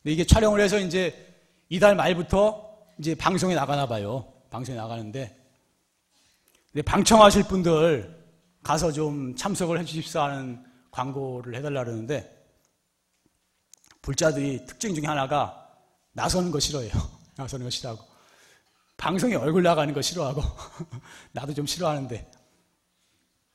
근데 0.01 0.13
이게 0.13 0.25
촬영을 0.25 0.59
해서 0.59 0.79
이제 0.79 1.33
이달 1.69 1.95
말부터 1.95 2.69
이제 2.97 3.15
방송에 3.15 3.55
나가나 3.55 3.87
봐요. 3.87 4.31
방송에 4.49 4.77
나가는데. 4.77 5.35
근데 6.71 6.81
방청하실 6.81 7.43
분들 7.43 8.21
가서 8.63 8.91
좀 8.91 9.35
참석을 9.35 9.79
해 9.79 9.85
주십사 9.85 10.23
하는 10.23 10.63
광고를 10.91 11.55
해달라 11.55 11.83
그러는데 11.83 12.37
불자들이 14.01 14.65
특징 14.65 14.93
중에 14.93 15.05
하나가 15.05 15.69
나서는 16.13 16.51
거 16.51 16.59
싫어해요. 16.59 16.91
나서는 17.37 17.65
거 17.65 17.69
싫어하고. 17.69 18.03
방송에 18.97 19.35
얼굴 19.35 19.63
나가는 19.63 19.93
거 19.93 20.01
싫어하고. 20.01 20.41
나도 21.31 21.53
좀 21.53 21.65
싫어하는데. 21.65 22.31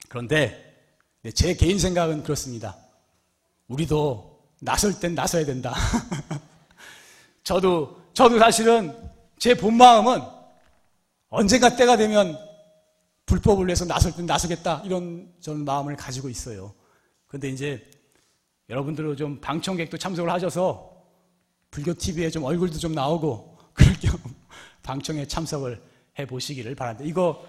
그런데 0.09 0.63
제 1.35 1.55
개인 1.55 1.79
생각은 1.79 2.23
그렇습니다. 2.23 2.77
우리도 3.69 4.36
나설 4.61 4.99
땐 4.99 5.15
나서야 5.15 5.45
된다. 5.45 5.75
저도 7.45 8.01
저도 8.13 8.39
사실은 8.39 8.95
제 9.39 9.55
본 9.55 9.75
마음은 9.75 10.23
언젠가 11.29 11.77
때가 11.77 11.97
되면 11.97 12.39
불법을 13.27 13.67
위해서 13.67 13.85
나설 13.85 14.13
때 14.13 14.23
나서겠다 14.23 14.83
이런 14.85 15.33
저는 15.41 15.65
마음을 15.65 15.97
가지고 15.97 16.29
있어요. 16.29 16.75
그런데 17.27 17.49
이제 17.51 17.91
여러분들도 18.71 19.17
좀 19.17 19.41
방청객도 19.41 19.99
참석을 19.99 20.31
하셔서 20.31 20.93
불교 21.71 21.93
TV에 21.93 22.31
좀 22.31 22.45
얼굴도 22.45 22.79
좀 22.79 22.93
나오고 22.93 23.59
그럴 23.75 23.95
겸 24.01 24.19
방청에 24.83 25.27
참석을 25.27 25.83
해 26.19 26.27
보시기를 26.27 26.75
바랍니다. 26.75 27.05
이거 27.09 27.45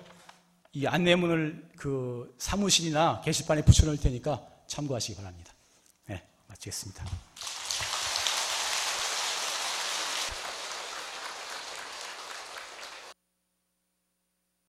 이 0.73 0.85
안내문을 0.85 1.69
그 1.77 2.35
사무실이나 2.37 3.21
게시판에 3.21 3.63
붙여 3.63 3.85
놓을 3.85 3.97
테니까 3.97 4.45
참고하시기 4.67 5.15
바랍니다. 5.15 5.53
네, 6.47 6.53
마치겠습니다. 6.53 7.03